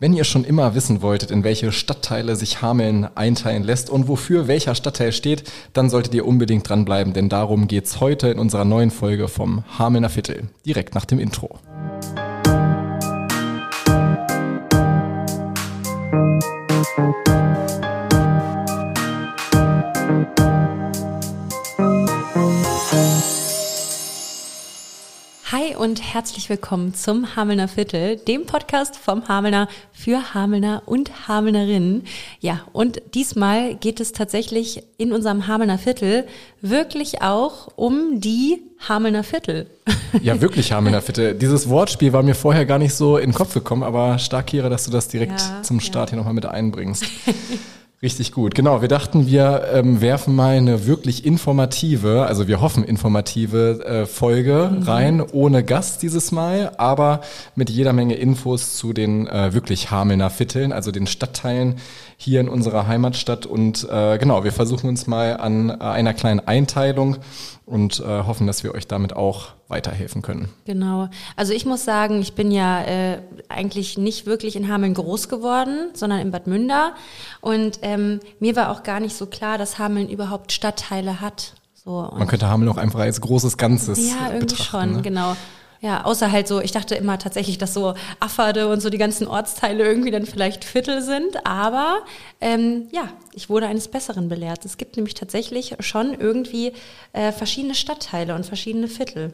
Wenn 0.00 0.12
ihr 0.12 0.22
schon 0.22 0.44
immer 0.44 0.76
wissen 0.76 1.02
wolltet, 1.02 1.32
in 1.32 1.42
welche 1.42 1.72
Stadtteile 1.72 2.36
sich 2.36 2.62
Hameln 2.62 3.08
einteilen 3.16 3.64
lässt 3.64 3.90
und 3.90 4.06
wofür 4.06 4.46
welcher 4.46 4.76
Stadtteil 4.76 5.10
steht, 5.10 5.50
dann 5.72 5.90
solltet 5.90 6.14
ihr 6.14 6.24
unbedingt 6.24 6.68
dranbleiben, 6.68 7.14
denn 7.14 7.28
darum 7.28 7.66
geht's 7.66 7.98
heute 7.98 8.28
in 8.28 8.38
unserer 8.38 8.64
neuen 8.64 8.92
Folge 8.92 9.26
vom 9.26 9.64
Hamelner 9.76 10.08
Viertel, 10.08 10.50
direkt 10.64 10.94
nach 10.94 11.04
dem 11.04 11.18
Intro. 11.18 11.58
Hi 25.50 25.74
und 25.74 26.02
herzlich 26.02 26.50
willkommen 26.50 26.92
zum 26.92 27.34
Hamelner 27.34 27.68
Viertel, 27.68 28.16
dem 28.16 28.44
Podcast 28.44 28.96
vom 28.96 29.28
Hamelner 29.28 29.66
für 29.92 30.34
Hamelner 30.34 30.82
und 30.84 31.26
Hamelnerinnen. 31.26 32.04
Ja, 32.38 32.66
und 32.74 33.00
diesmal 33.14 33.74
geht 33.74 33.98
es 33.98 34.12
tatsächlich 34.12 34.82
in 34.98 35.10
unserem 35.10 35.46
Hamelner 35.46 35.78
Viertel 35.78 36.26
wirklich 36.60 37.22
auch 37.22 37.68
um 37.76 38.20
die 38.20 38.60
Hamelner 38.86 39.24
Viertel. 39.24 39.70
Ja, 40.22 40.40
wirklich 40.40 40.72
Hamelner 40.72 41.02
Viertel. 41.02 41.34
Dieses 41.34 41.68
Wortspiel 41.68 42.14
war 42.14 42.22
mir 42.22 42.34
vorher 42.34 42.64
gar 42.64 42.78
nicht 42.78 42.94
so 42.94 43.18
in 43.18 43.30
den 43.30 43.34
Kopf 43.34 43.52
gekommen, 43.52 43.82
aber 43.82 44.18
stark, 44.18 44.48
Kira, 44.48 44.70
dass 44.70 44.84
du 44.84 44.90
das 44.90 45.08
direkt 45.08 45.40
ja, 45.40 45.62
zum 45.62 45.80
Start 45.80 46.08
ja. 46.08 46.12
hier 46.12 46.18
nochmal 46.18 46.34
mit 46.34 46.46
einbringst. 46.46 47.04
Richtig 48.00 48.30
gut. 48.30 48.54
Genau, 48.54 48.80
wir 48.80 48.86
dachten, 48.86 49.26
wir 49.26 49.70
ähm, 49.72 50.00
werfen 50.00 50.36
mal 50.36 50.56
eine 50.56 50.86
wirklich 50.86 51.24
informative, 51.24 52.26
also 52.26 52.46
wir 52.46 52.60
hoffen 52.60 52.84
informative 52.84 53.84
äh, 53.84 54.06
Folge 54.06 54.70
mhm. 54.72 54.82
rein, 54.84 55.20
ohne 55.20 55.64
Gast 55.64 56.02
dieses 56.02 56.30
Mal, 56.30 56.70
aber 56.78 57.22
mit 57.56 57.70
jeder 57.70 57.92
Menge 57.92 58.14
Infos 58.14 58.76
zu 58.76 58.92
den 58.92 59.26
äh, 59.26 59.52
wirklich 59.52 59.90
Hamelner 59.90 60.30
Vierteln, 60.30 60.72
also 60.72 60.92
den 60.92 61.08
Stadtteilen 61.08 61.74
hier 62.20 62.40
in 62.40 62.48
unserer 62.48 62.88
Heimatstadt. 62.88 63.46
Und 63.46 63.88
äh, 63.88 64.18
genau, 64.18 64.42
wir 64.42 64.50
versuchen 64.52 64.88
uns 64.88 65.06
mal 65.06 65.36
an 65.36 65.70
äh, 65.70 65.74
einer 65.74 66.12
kleinen 66.14 66.40
Einteilung 66.40 67.16
und 67.64 68.00
äh, 68.00 68.04
hoffen, 68.04 68.48
dass 68.48 68.64
wir 68.64 68.74
euch 68.74 68.88
damit 68.88 69.14
auch 69.14 69.50
weiterhelfen 69.68 70.20
können. 70.20 70.48
Genau. 70.64 71.08
Also 71.36 71.52
ich 71.52 71.64
muss 71.64 71.84
sagen, 71.84 72.20
ich 72.20 72.34
bin 72.34 72.50
ja 72.50 72.82
äh, 72.82 73.18
eigentlich 73.48 73.98
nicht 73.98 74.26
wirklich 74.26 74.56
in 74.56 74.68
Hameln 74.68 74.94
groß 74.94 75.28
geworden, 75.28 75.90
sondern 75.94 76.18
in 76.18 76.32
Bad 76.32 76.48
Münder. 76.48 76.94
Und 77.40 77.78
ähm, 77.82 78.18
mir 78.40 78.56
war 78.56 78.72
auch 78.72 78.82
gar 78.82 78.98
nicht 78.98 79.16
so 79.16 79.26
klar, 79.26 79.56
dass 79.56 79.78
Hameln 79.78 80.08
überhaupt 80.08 80.50
Stadtteile 80.50 81.20
hat. 81.20 81.54
So, 81.72 82.10
Man 82.18 82.26
könnte 82.26 82.48
Hameln 82.48 82.68
auch 82.68 82.78
einfach 82.78 82.98
als 82.98 83.20
großes 83.20 83.56
Ganzes 83.58 83.98
Ja, 83.98 84.26
irgendwie 84.32 84.46
betrachten, 84.46 84.64
schon, 84.64 84.92
ne? 84.96 85.02
genau. 85.02 85.36
Ja, 85.80 86.04
außer 86.04 86.32
halt 86.32 86.48
so, 86.48 86.60
ich 86.60 86.72
dachte 86.72 86.96
immer 86.96 87.18
tatsächlich, 87.18 87.56
dass 87.56 87.72
so 87.72 87.94
Afferde 88.18 88.68
und 88.68 88.80
so 88.80 88.90
die 88.90 88.98
ganzen 88.98 89.28
Ortsteile 89.28 89.84
irgendwie 89.84 90.10
dann 90.10 90.26
vielleicht 90.26 90.64
Viertel 90.64 91.02
sind. 91.02 91.46
Aber 91.46 92.00
ähm, 92.40 92.88
ja, 92.90 93.08
ich 93.32 93.48
wurde 93.48 93.68
eines 93.68 93.86
Besseren 93.86 94.28
belehrt. 94.28 94.64
Es 94.64 94.76
gibt 94.76 94.96
nämlich 94.96 95.14
tatsächlich 95.14 95.76
schon 95.80 96.14
irgendwie 96.18 96.72
äh, 97.12 97.30
verschiedene 97.30 97.76
Stadtteile 97.76 98.34
und 98.34 98.44
verschiedene 98.44 98.88
Viertel. 98.88 99.32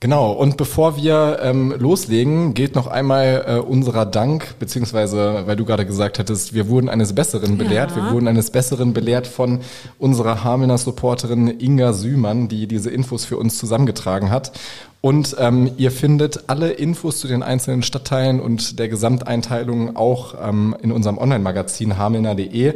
Genau, 0.00 0.30
und 0.30 0.56
bevor 0.56 0.96
wir 0.96 1.40
ähm, 1.42 1.74
loslegen, 1.76 2.54
geht 2.54 2.76
noch 2.76 2.86
einmal 2.86 3.44
äh, 3.48 3.58
unserer 3.58 4.06
Dank, 4.06 4.54
beziehungsweise, 4.60 5.42
weil 5.46 5.56
du 5.56 5.64
gerade 5.64 5.84
gesagt 5.84 6.20
hattest, 6.20 6.54
wir 6.54 6.68
wurden 6.68 6.88
eines 6.88 7.16
Besseren 7.16 7.58
belehrt. 7.58 7.90
Ja. 7.90 7.96
Wir 7.96 8.12
wurden 8.12 8.28
eines 8.28 8.52
Besseren 8.52 8.92
belehrt 8.92 9.26
von 9.26 9.58
unserer 9.98 10.44
Hamelner 10.44 10.78
Supporterin 10.78 11.48
Inga 11.58 11.94
Sümann, 11.94 12.46
die 12.46 12.68
diese 12.68 12.90
Infos 12.90 13.24
für 13.24 13.38
uns 13.38 13.58
zusammengetragen 13.58 14.30
hat. 14.30 14.52
Und 15.00 15.34
ähm, 15.40 15.72
ihr 15.78 15.90
findet 15.90 16.48
alle 16.48 16.70
Infos 16.70 17.18
zu 17.18 17.26
den 17.26 17.42
einzelnen 17.42 17.82
Stadtteilen 17.82 18.38
und 18.38 18.78
der 18.78 18.88
Gesamteinteilung 18.88 19.96
auch 19.96 20.34
ähm, 20.40 20.76
in 20.80 20.92
unserem 20.92 21.18
Online-Magazin 21.18 21.98
hamelner.de. 21.98 22.74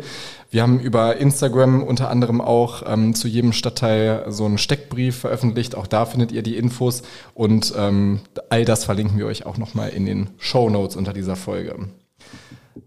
Wir 0.52 0.60
haben 0.60 0.80
über 0.80 1.16
Instagram 1.16 1.82
unter 1.82 2.10
anderem 2.10 2.42
auch 2.42 2.82
ähm, 2.86 3.14
zu 3.14 3.26
jedem 3.26 3.54
Stadtteil 3.54 4.26
so 4.28 4.44
einen 4.44 4.58
Steckbrief 4.58 5.20
veröffentlicht. 5.20 5.74
Auch 5.74 5.86
da 5.86 6.04
findet 6.04 6.30
ihr 6.30 6.42
die 6.42 6.58
Infos 6.58 7.02
und 7.32 7.72
ähm, 7.74 8.20
all 8.50 8.66
das 8.66 8.84
verlinken 8.84 9.16
wir 9.16 9.24
euch 9.24 9.46
auch 9.46 9.56
nochmal 9.56 9.88
in 9.88 10.04
den 10.04 10.28
Show 10.36 10.68
Notes 10.68 10.94
unter 10.94 11.14
dieser 11.14 11.36
Folge. 11.36 11.88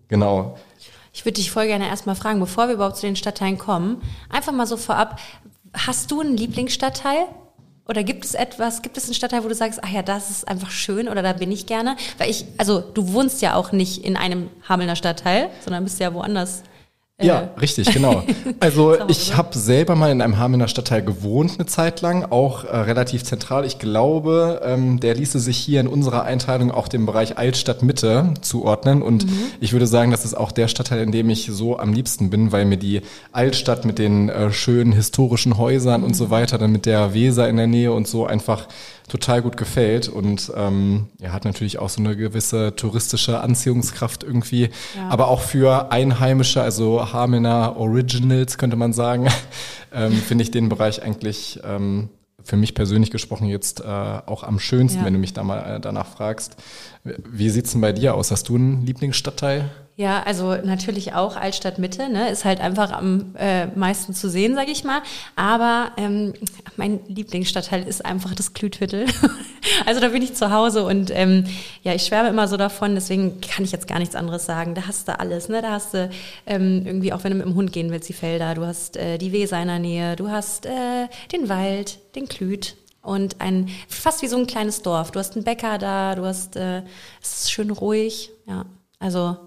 Genau. 0.10 0.60
Ich 1.12 1.26
würde 1.26 1.38
dich 1.38 1.50
voll 1.50 1.66
gerne 1.66 1.88
erstmal 1.88 2.16
fragen, 2.16 2.40
bevor 2.40 2.68
wir 2.68 2.76
überhaupt 2.76 2.98
zu 2.98 3.08
den 3.08 3.16
Stadtteilen 3.16 3.58
kommen, 3.58 4.00
einfach 4.30 4.52
mal 4.52 4.68
so 4.68 4.78
vorab, 4.78 5.20
hast 5.74 6.12
du 6.12 6.22
einen 6.22 6.38
Lieblingsstadtteil? 6.38 7.26
Oder 7.88 8.04
gibt 8.04 8.26
es 8.26 8.36
etwas, 8.36 8.84
gibt 8.84 8.96
es 8.98 9.06
einen 9.06 9.16
Stadtteil, 9.16 9.44
wo 9.44 9.48
du 9.48 9.56
sagst, 9.56 9.80
ach 9.84 9.90
ja, 9.90 10.04
das 10.04 10.30
ist 10.30 10.48
einfach 10.48 10.70
schön 10.70 11.08
oder 11.08 11.24
da 11.24 11.34
bin 11.34 11.52
ich 11.52 11.66
gerne? 11.66 11.98
Weil 12.20 12.30
ich, 12.30 12.46
also 12.60 12.80
du 12.80 13.12
wohnst 13.14 13.42
ja 13.42 13.56
auch 13.56 13.72
nicht 13.72 14.04
in 14.04 14.18
einem 14.18 14.50
Hamelner 14.70 14.96
Stadtteil, 14.96 15.50
sondern 15.64 15.84
bist 15.84 16.00
ja 16.00 16.14
woanders 16.14 16.62
ja, 17.22 17.42
äh. 17.42 17.60
richtig, 17.60 17.94
genau. 17.94 18.24
Also 18.60 18.96
ich 19.08 19.36
habe 19.36 19.58
selber 19.58 19.96
mal 19.96 20.12
in 20.12 20.22
einem 20.22 20.38
Hamelner 20.38 20.68
Stadtteil 20.68 21.04
gewohnt 21.04 21.54
eine 21.58 21.66
Zeit 21.66 22.02
lang, 22.02 22.26
auch 22.32 22.64
äh, 22.64 22.78
relativ 22.78 23.24
zentral. 23.24 23.66
Ich 23.66 23.80
glaube, 23.80 24.62
ähm, 24.64 25.00
der 25.00 25.14
ließe 25.14 25.40
sich 25.40 25.58
hier 25.58 25.82
in 25.82 25.88
unserer 25.88 26.24
Einteilung 26.24 26.72
auch 26.72 26.88
dem 26.88 27.06
Bereich 27.06 27.38
Altstadt 27.38 27.84
Mitte 27.84 28.34
zuordnen. 28.42 29.02
Und 29.02 29.26
mhm. 29.26 29.38
ich 29.60 29.74
würde 29.74 29.88
sagen, 29.88 30.12
das 30.12 30.26
ist 30.26 30.36
auch 30.36 30.52
der 30.52 30.68
Stadtteil, 30.68 31.02
in 31.02 31.12
dem 31.12 31.30
ich 31.30 31.48
so 31.52 31.78
am 31.78 31.94
liebsten 31.94 32.30
bin, 32.30 32.52
weil 32.52 32.66
mir 32.66 32.78
die 32.78 33.02
Altstadt 33.32 33.86
mit 33.86 34.00
den 34.00 34.30
äh, 34.30 34.52
schönen 34.52 34.92
historischen 34.92 35.58
Häusern 35.58 36.02
mhm. 36.02 36.08
und 36.08 36.14
so 36.16 36.30
weiter, 36.30 36.58
dann 36.58 36.72
mit 36.72 36.86
der 36.86 37.14
Weser 37.14 37.48
in 37.48 37.58
der 37.58 37.68
Nähe 37.68 37.92
und 37.92 38.08
so 38.08 38.26
einfach 38.26 38.68
total 39.08 39.42
gut 39.42 39.58
gefällt 39.58 40.10
und 40.10 40.52
ähm, 40.56 41.10
er 41.20 41.32
hat 41.32 41.46
natürlich 41.46 41.80
auch 41.80 41.90
so 41.90 42.02
eine 42.02 42.16
gewisse 42.16 42.76
touristische 42.76 43.40
Anziehungskraft 43.40 44.24
irgendwie, 44.24 44.70
ja. 44.96 45.10
aber 45.10 45.28
auch 45.28 45.42
für 45.42 45.92
Einheimische, 45.92 46.62
also 46.62 47.14
Hamelner 47.14 47.78
Originals 47.78 48.58
könnte 48.58 48.76
man 48.76 48.94
sagen, 48.94 49.28
ähm, 49.94 50.14
finde 50.14 50.44
ich 50.44 50.52
den 50.52 50.70
Bereich 50.70 51.04
eigentlich 51.04 51.60
ähm, 51.64 52.10
für 52.44 52.58
mich 52.58 52.74
persönlich 52.76 53.12
gesprochen 53.12 53.48
jetzt 53.48 53.82
äh, 53.82 53.84
auch 53.84 54.44
am 54.44 54.60
schönsten, 54.60 55.00
ja. 55.00 55.06
wenn 55.06 55.14
du 55.14 55.20
mich 55.20 55.34
da 55.34 55.44
mal 55.44 55.76
äh, 55.76 55.80
danach 55.80 56.08
fragst. 56.08 56.58
Wie 57.04 57.50
sieht's 57.50 57.72
denn 57.72 57.82
bei 57.82 57.92
dir 57.92 58.16
aus? 58.16 58.32
Hast 58.32 58.50
du 58.50 58.56
einen 58.56 58.86
Lieblingsstadtteil? 58.86 59.70
Ja, 59.98 60.24
also 60.24 60.56
natürlich 60.56 61.14
auch 61.14 61.38
Altstadt 61.38 61.80
Mitte, 61.80 62.10
ne, 62.10 62.30
ist 62.30 62.44
halt 62.44 62.60
einfach 62.60 62.92
am 62.92 63.34
äh, 63.38 63.68
meisten 63.68 64.14
zu 64.14 64.30
sehen, 64.30 64.54
sage 64.54 64.70
ich 64.70 64.84
mal. 64.84 65.02
Aber 65.38 65.92
ähm, 65.96 66.34
mein 66.76 67.00
Lieblingsstadtteil 67.08 67.88
ist 67.88 68.04
einfach 68.04 68.36
das 68.36 68.54
Klütviertel. 68.54 69.06
also 69.86 70.02
da 70.02 70.10
bin 70.10 70.22
ich 70.22 70.34
zu 70.34 70.52
Hause 70.52 70.84
und 70.84 71.12
ähm, 71.12 71.46
ja, 71.82 71.94
ich 71.94 72.04
schwärme 72.04 72.28
immer 72.28 72.50
so 72.50 72.58
davon. 72.58 72.94
Deswegen 72.96 73.40
kann 73.40 73.64
ich 73.64 73.72
jetzt 73.72 73.88
gar 73.88 74.00
nichts 74.00 74.16
anderes 74.16 74.46
sagen. 74.46 74.76
Da 74.76 74.86
hast 74.86 75.08
du 75.08 75.18
alles, 75.18 75.48
ne? 75.48 75.62
Da 75.62 75.72
hast 75.72 75.94
du 75.94 76.10
ähm, 76.46 76.84
irgendwie 76.86 77.14
auch 77.14 77.24
wenn 77.24 77.32
du 77.32 77.38
mit 77.38 77.46
dem 77.46 77.56
Hund 77.56 77.72
gehen 77.72 77.90
willst, 77.90 78.10
die 78.10 78.14
Felder. 78.14 78.54
Du 78.54 78.66
hast 78.66 78.98
äh, 78.98 79.18
die 79.18 79.32
Weser 79.32 79.62
in 79.62 79.70
der 79.70 79.80
Nähe. 79.80 80.18
Du 80.18 80.30
hast 80.30 80.66
äh, 80.66 81.08
den 81.32 81.48
Wald, 81.48 82.00
den 82.16 82.28
Klüt 82.28 82.76
und 83.02 83.40
ein 83.40 83.70
fast 83.88 84.22
wie 84.24 84.28
so 84.28 84.36
ein 84.36 84.46
kleines 84.46 84.82
Dorf. 84.82 85.12
Du 85.12 85.20
hast 85.20 85.36
einen 85.36 85.46
Bäcker 85.46 85.78
da. 85.78 86.16
Du 86.16 86.26
hast 86.26 86.58
äh, 86.58 86.82
es 87.22 87.44
ist 87.44 87.52
schön 87.54 87.72
ruhig. 87.72 88.32
Ja, 88.46 88.66
also 89.00 89.38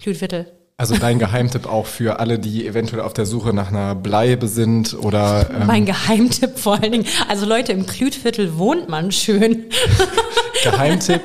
Klütviertel. 0.00 0.46
Also 0.76 0.96
dein 0.96 1.18
Geheimtipp 1.20 1.66
auch 1.66 1.86
für 1.86 2.20
alle, 2.20 2.38
die 2.38 2.66
eventuell 2.66 3.02
auf 3.02 3.12
der 3.12 3.26
Suche 3.26 3.52
nach 3.52 3.68
einer 3.68 3.94
Bleibe 3.94 4.48
sind 4.48 4.94
oder. 4.94 5.48
Ähm 5.50 5.66
mein 5.66 5.84
Geheimtipp 5.84 6.58
vor 6.58 6.80
allen 6.80 6.92
Dingen. 6.92 7.06
Also 7.28 7.46
Leute, 7.46 7.72
im 7.72 7.86
Klütviertel 7.86 8.56
wohnt 8.58 8.88
man 8.88 9.12
schön. 9.12 9.66
Geheimtipp, 10.64 11.22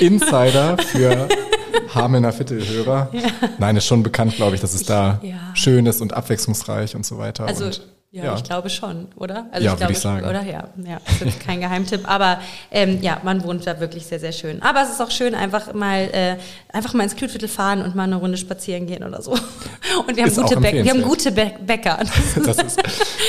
Insider 0.00 0.76
für 0.78 1.28
Hamelner 1.94 2.32
Viertelhörer. 2.32 3.08
Ja. 3.12 3.48
Nein, 3.58 3.76
ist 3.76 3.86
schon 3.86 4.02
bekannt, 4.02 4.36
glaube 4.36 4.54
ich, 4.54 4.60
dass 4.60 4.74
es 4.74 4.82
ich, 4.82 4.86
da 4.86 5.20
ja. 5.22 5.36
schön 5.54 5.86
ist 5.86 6.00
und 6.00 6.12
abwechslungsreich 6.14 6.94
und 6.94 7.04
so 7.04 7.18
weiter. 7.18 7.46
Also 7.46 7.66
und 7.66 7.82
ja, 8.14 8.24
ja, 8.24 8.36
ich 8.36 8.44
glaube 8.44 8.68
schon, 8.68 9.08
oder? 9.16 9.46
Also 9.52 9.64
ja, 9.64 9.72
ich 9.72 9.78
glaube, 9.78 9.92
ich 9.94 9.98
sagen. 9.98 10.26
oder? 10.26 10.42
Ja, 10.42 10.68
ja, 10.84 11.00
das 11.06 11.22
ist 11.22 11.40
kein 11.40 11.60
Geheimtipp, 11.60 12.02
aber 12.04 12.40
ähm, 12.70 12.98
ja, 13.00 13.18
man 13.22 13.42
wohnt 13.42 13.66
da 13.66 13.80
wirklich 13.80 14.04
sehr, 14.04 14.20
sehr 14.20 14.32
schön. 14.32 14.60
Aber 14.60 14.82
es 14.82 14.90
ist 14.90 15.00
auch 15.00 15.10
schön, 15.10 15.34
einfach 15.34 15.72
mal, 15.72 16.10
äh, 16.12 16.36
einfach 16.70 16.92
mal 16.92 17.04
ins 17.04 17.16
Klütviertel 17.16 17.48
fahren 17.48 17.80
und 17.80 17.94
mal 17.94 18.02
eine 18.02 18.16
Runde 18.16 18.36
spazieren 18.36 18.86
gehen 18.86 19.02
oder 19.02 19.22
so. 19.22 19.30
Und 20.06 20.14
wir 20.14 20.24
haben, 20.24 20.34
gute, 20.34 20.60
Bä 20.60 20.84
wir 20.84 20.90
haben 20.90 21.00
gute 21.00 21.32
Bä 21.32 21.52
Bäcker. 21.66 22.00
Das 22.44 22.58
ist 22.58 22.82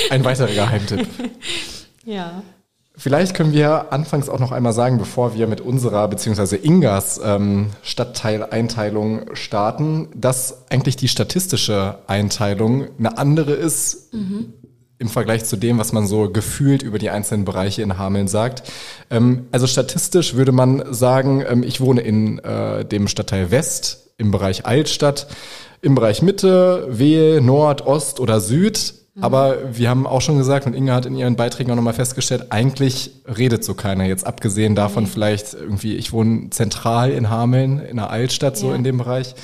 ein 0.09 0.23
weiterer 0.25 0.47
Geheimtipp. 0.47 1.07
Ja. 2.05 2.43
Vielleicht 2.97 3.33
können 3.33 3.53
wir 3.53 3.93
anfangs 3.93 4.27
auch 4.27 4.39
noch 4.39 4.51
einmal 4.51 4.73
sagen, 4.73 4.97
bevor 4.97 5.35
wir 5.35 5.47
mit 5.47 5.61
unserer 5.61 6.05
bzw. 6.09 6.57
Ingas 6.57 7.21
ähm, 7.23 7.69
Stadtteileinteilung 7.81 9.33
starten, 9.33 10.09
dass 10.13 10.69
eigentlich 10.69 10.97
die 10.97 11.07
statistische 11.07 11.99
Einteilung 12.07 12.89
eine 12.99 13.17
andere 13.17 13.53
ist, 13.53 14.13
mhm 14.13 14.55
im 15.03 15.09
Vergleich 15.09 15.43
zu 15.43 15.57
dem, 15.57 15.77
was 15.77 15.91
man 15.91 16.07
so 16.07 16.29
gefühlt 16.29 16.81
über 16.81 16.97
die 16.97 17.09
einzelnen 17.09 17.43
Bereiche 17.43 17.81
in 17.81 17.97
Hameln 17.97 18.29
sagt. 18.29 18.63
Ähm, 19.11 19.47
also 19.51 19.67
statistisch 19.67 20.33
würde 20.35 20.53
man 20.53 20.81
sagen, 20.93 21.43
ähm, 21.47 21.61
ich 21.61 21.81
wohne 21.81 21.99
in 22.01 22.39
äh, 22.39 22.85
dem 22.85 23.09
Stadtteil 23.09 23.51
West, 23.51 24.11
im 24.17 24.31
Bereich 24.31 24.65
Altstadt, 24.65 25.27
im 25.81 25.93
Bereich 25.95 26.21
Mitte, 26.21 26.87
Wehe, 26.89 27.41
Nord, 27.41 27.85
Ost 27.85 28.21
oder 28.21 28.39
Süd 28.39 28.93
Aber 29.21 29.57
wir 29.77 29.89
haben 29.89 30.07
auch 30.07 30.21
schon 30.21 30.37
gesagt, 30.39 30.65
und 30.65 30.73
Inge 30.73 30.91
hat 30.93 31.05
in 31.05 31.15
ihren 31.15 31.35
Beiträgen 31.35 31.69
auch 31.71 31.75
nochmal 31.75 31.93
festgestellt, 31.93 32.47
eigentlich 32.49 33.11
redet 33.27 33.63
so 33.63 33.75
keiner. 33.75 34.05
Jetzt 34.05 34.25
abgesehen 34.25 34.73
davon 34.73 35.05
vielleicht 35.05 35.53
irgendwie, 35.53 35.95
ich 35.95 36.13
wohne 36.13 36.49
zentral 36.49 37.11
in 37.11 37.29
Hameln, 37.29 37.79
in 37.79 37.97
der 37.97 38.09
Altstadt, 38.09 38.57
so 38.57 38.69
Ja. 38.69 38.75
in 38.75 38.83
dem 38.83 38.97
Bereich. 38.97 39.35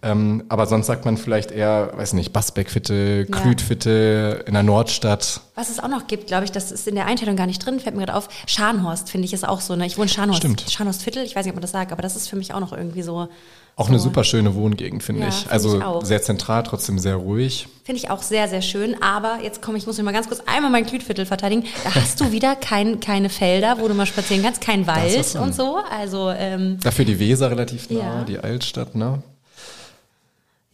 Ähm, 0.00 0.44
aber 0.48 0.66
sonst 0.66 0.86
sagt 0.86 1.04
man 1.04 1.16
vielleicht 1.16 1.50
eher, 1.50 1.90
weiß 1.96 2.12
nicht, 2.12 2.32
Basbeckviertel, 2.32 3.26
Ja. 3.28 3.40
Klütviertel, 3.40 4.44
in 4.46 4.54
der 4.54 4.62
Nordstadt. 4.62 5.40
Was 5.56 5.70
es 5.70 5.80
auch 5.80 5.88
noch 5.88 6.06
gibt, 6.06 6.28
glaube 6.28 6.44
ich, 6.44 6.52
das 6.52 6.70
ist 6.70 6.86
in 6.86 6.94
der 6.94 7.06
Einteilung 7.06 7.34
gar 7.34 7.46
nicht 7.46 7.64
drin, 7.64 7.80
fällt 7.80 7.96
mir 7.96 8.02
gerade 8.06 8.16
auf. 8.16 8.28
Scharnhorst, 8.46 9.10
finde 9.10 9.24
ich, 9.26 9.32
ist 9.32 9.46
auch 9.46 9.60
so. 9.60 9.74
Ne? 9.74 9.86
Ich 9.86 9.96
wohne 9.96 10.04
in 10.06 10.10
Scharnhorst. 10.14 10.38
Stimmt. 10.40 10.64
Scharnhorst-Viertel, 10.70 11.24
ich 11.24 11.34
weiß 11.34 11.44
nicht, 11.44 11.50
ob 11.52 11.56
man 11.56 11.62
das 11.62 11.72
sagt, 11.72 11.90
aber 11.90 12.02
das 12.02 12.14
ist 12.14 12.28
für 12.28 12.36
mich 12.36 12.54
auch 12.54 12.60
noch 12.60 12.72
irgendwie 12.72 13.02
so. 13.02 13.28
Auch 13.74 13.86
so, 13.86 13.90
eine 13.92 13.98
super 14.00 14.24
schöne 14.24 14.54
Wohngegend, 14.56 15.02
finde 15.04 15.22
Ja, 15.22 15.28
ich. 15.28 15.34
finde 15.36 15.52
Also 15.52 16.00
ich 16.00 16.06
sehr 16.06 16.20
zentral, 16.22 16.62
trotzdem 16.64 16.98
sehr 16.98 17.14
ruhig. 17.16 17.68
Finde 17.84 18.00
ich 18.00 18.10
auch 18.10 18.22
sehr, 18.22 18.48
sehr 18.48 18.62
schön. 18.62 19.00
Aber 19.02 19.38
jetzt 19.42 19.62
komme 19.62 19.78
ich, 19.78 19.86
muss 19.86 19.96
mich 19.96 20.04
mal 20.04 20.12
ganz 20.12 20.28
kurz 20.28 20.42
einmal 20.46 20.70
mein 20.70 20.84
Klütviertel 20.86 21.26
verteidigen. 21.26 21.64
Da 21.84 21.94
hast 21.94 22.20
du 22.20 22.30
wieder 22.32 22.54
kein, 22.56 22.98
keine 23.00 23.28
Felder, 23.30 23.78
wo 23.80 23.86
du 23.88 23.94
mal 23.94 24.06
spazieren 24.06 24.42
kannst, 24.44 24.60
kein 24.60 24.86
Wald 24.88 25.36
und 25.36 25.54
so. 25.54 25.78
Also, 25.90 26.30
ähm, 26.30 26.78
Dafür 26.82 27.04
die 27.04 27.18
Weser 27.20 27.50
relativ 27.50 27.88
nah, 27.90 27.98
Ja. 27.98 28.24
die 28.24 28.38
Altstadt, 28.38 28.94
ne? 28.96 29.22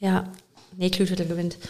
Ja. 0.05 0.25
Nee, 0.77 0.91
Klütviertel 0.91 1.27
gewinnt. 1.27 1.57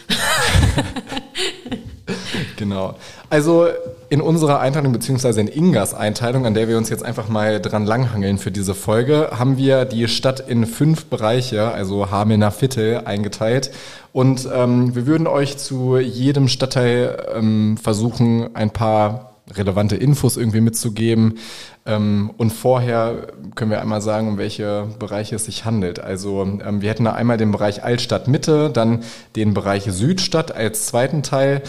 Genau. 2.57 2.95
Also 3.29 3.67
in 4.09 4.21
unserer 4.21 4.59
Einteilung 4.59 4.93
beziehungsweise 4.93 5.41
in 5.41 5.47
Ingas 5.47 5.93
Einteilung, 5.93 6.45
an 6.45 6.53
der 6.53 6.67
wir 6.67 6.77
uns 6.77 6.89
jetzt 6.89 7.03
einfach 7.03 7.27
mal 7.27 7.59
dran 7.59 7.85
langhangeln 7.85 8.37
für 8.37 8.51
diese 8.51 8.73
Folge, 8.73 9.31
haben 9.37 9.57
wir 9.57 9.85
die 9.85 10.07
Stadt 10.07 10.39
in 10.39 10.65
fünf 10.65 11.05
Bereiche, 11.05 11.71
also 11.71 12.11
Hamelner 12.11 12.51
Viertel, 12.51 13.01
eingeteilt. 13.05 13.71
Und 14.13 14.47
ähm, 14.53 14.95
wir 14.95 15.05
würden 15.05 15.27
euch 15.27 15.57
zu 15.57 15.97
jedem 15.97 16.47
Stadtteil 16.47 17.25
ähm, 17.35 17.77
versuchen, 17.77 18.55
ein 18.55 18.71
paar 18.71 19.35
relevante 19.51 19.95
Infos 19.95 20.37
irgendwie 20.37 20.61
mitzugeben. 20.61 21.37
Ähm, 21.85 22.31
und 22.37 22.51
vorher 22.51 23.27
können 23.53 23.71
wir 23.71 23.81
einmal 23.81 24.01
sagen, 24.01 24.27
um 24.27 24.37
welche 24.37 24.87
Bereiche 24.97 25.35
es 25.35 25.45
sich 25.45 25.65
handelt. 25.65 25.99
Also 25.99 26.41
ähm, 26.41 26.81
wir 26.81 26.89
hätten 26.89 27.05
da 27.05 27.13
einmal 27.13 27.37
den 27.37 27.51
Bereich 27.51 27.83
Altstadt 27.83 28.27
Mitte, 28.27 28.69
dann 28.71 29.03
den 29.35 29.53
Bereich 29.53 29.83
Südstadt 29.83 30.55
als 30.55 30.87
zweiten 30.87 31.21
Teil. 31.21 31.61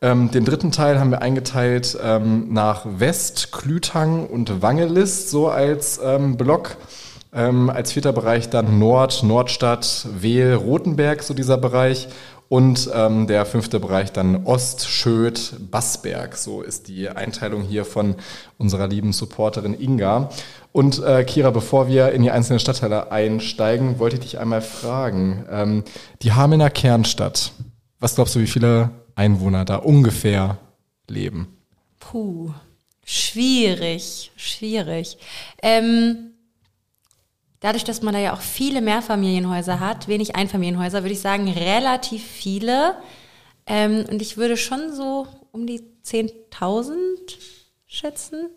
Ähm, 0.00 0.30
den 0.30 0.44
dritten 0.44 0.72
Teil 0.72 0.98
haben 0.98 1.10
wir 1.10 1.22
eingeteilt 1.22 1.98
nach 2.48 2.86
West, 2.86 3.52
Klüthang 3.52 4.26
und 4.26 4.62
Wangelist, 4.62 5.30
so 5.30 5.48
als 5.48 6.00
Block. 6.36 6.76
Als 7.30 7.92
vierter 7.92 8.14
Bereich 8.14 8.48
dann 8.48 8.78
Nord, 8.78 9.22
Nordstadt, 9.22 10.06
Wehl, 10.18 10.54
Rothenberg, 10.54 11.22
so 11.22 11.34
dieser 11.34 11.58
Bereich. 11.58 12.08
Und 12.48 12.88
ähm, 12.94 13.26
der 13.26 13.44
fünfte 13.44 13.78
Bereich 13.78 14.10
dann 14.12 14.46
Ost, 14.46 14.88
Schöd, 14.88 15.56
Bassberg. 15.70 16.36
So 16.36 16.62
ist 16.62 16.88
die 16.88 17.08
Einteilung 17.08 17.62
hier 17.62 17.84
von 17.84 18.16
unserer 18.56 18.86
lieben 18.86 19.12
Supporterin 19.12 19.78
Inga. 19.78 20.30
Und 20.72 21.02
äh, 21.02 21.24
Kira, 21.24 21.50
bevor 21.50 21.88
wir 21.88 22.12
in 22.12 22.22
die 22.22 22.30
einzelnen 22.30 22.58
Stadtteile 22.58 23.12
einsteigen, 23.12 23.98
wollte 23.98 24.16
ich 24.16 24.22
dich 24.22 24.38
einmal 24.38 24.62
fragen. 24.62 25.44
Ähm, 25.50 25.84
die 26.22 26.32
Hamelner 26.32 26.70
Kernstadt, 26.70 27.52
was 28.00 28.14
glaubst 28.14 28.34
du, 28.34 28.40
wie 28.40 28.46
viele 28.46 28.90
Einwohner 29.14 29.64
da 29.66 29.76
ungefähr 29.76 30.56
leben? 31.06 31.48
Puh. 32.00 32.50
Schwierig, 33.10 34.32
schwierig. 34.36 35.16
Ähm, 35.62 36.27
dadurch, 37.60 37.84
dass 37.84 38.02
man 38.02 38.14
da 38.14 38.20
ja 38.20 38.34
auch 38.34 38.40
viele 38.40 38.80
Mehrfamilienhäuser 38.80 39.80
hat, 39.80 40.08
wenig 40.08 40.36
Einfamilienhäuser, 40.36 41.02
würde 41.02 41.12
ich 41.12 41.20
sagen, 41.20 41.48
relativ 41.50 42.24
viele. 42.24 42.94
Ähm, 43.66 44.04
und 44.10 44.22
ich 44.22 44.36
würde 44.36 44.56
schon 44.56 44.92
so 44.94 45.26
um 45.52 45.66
die 45.66 45.82
10.000 46.04 46.94
schätzen. 47.86 48.48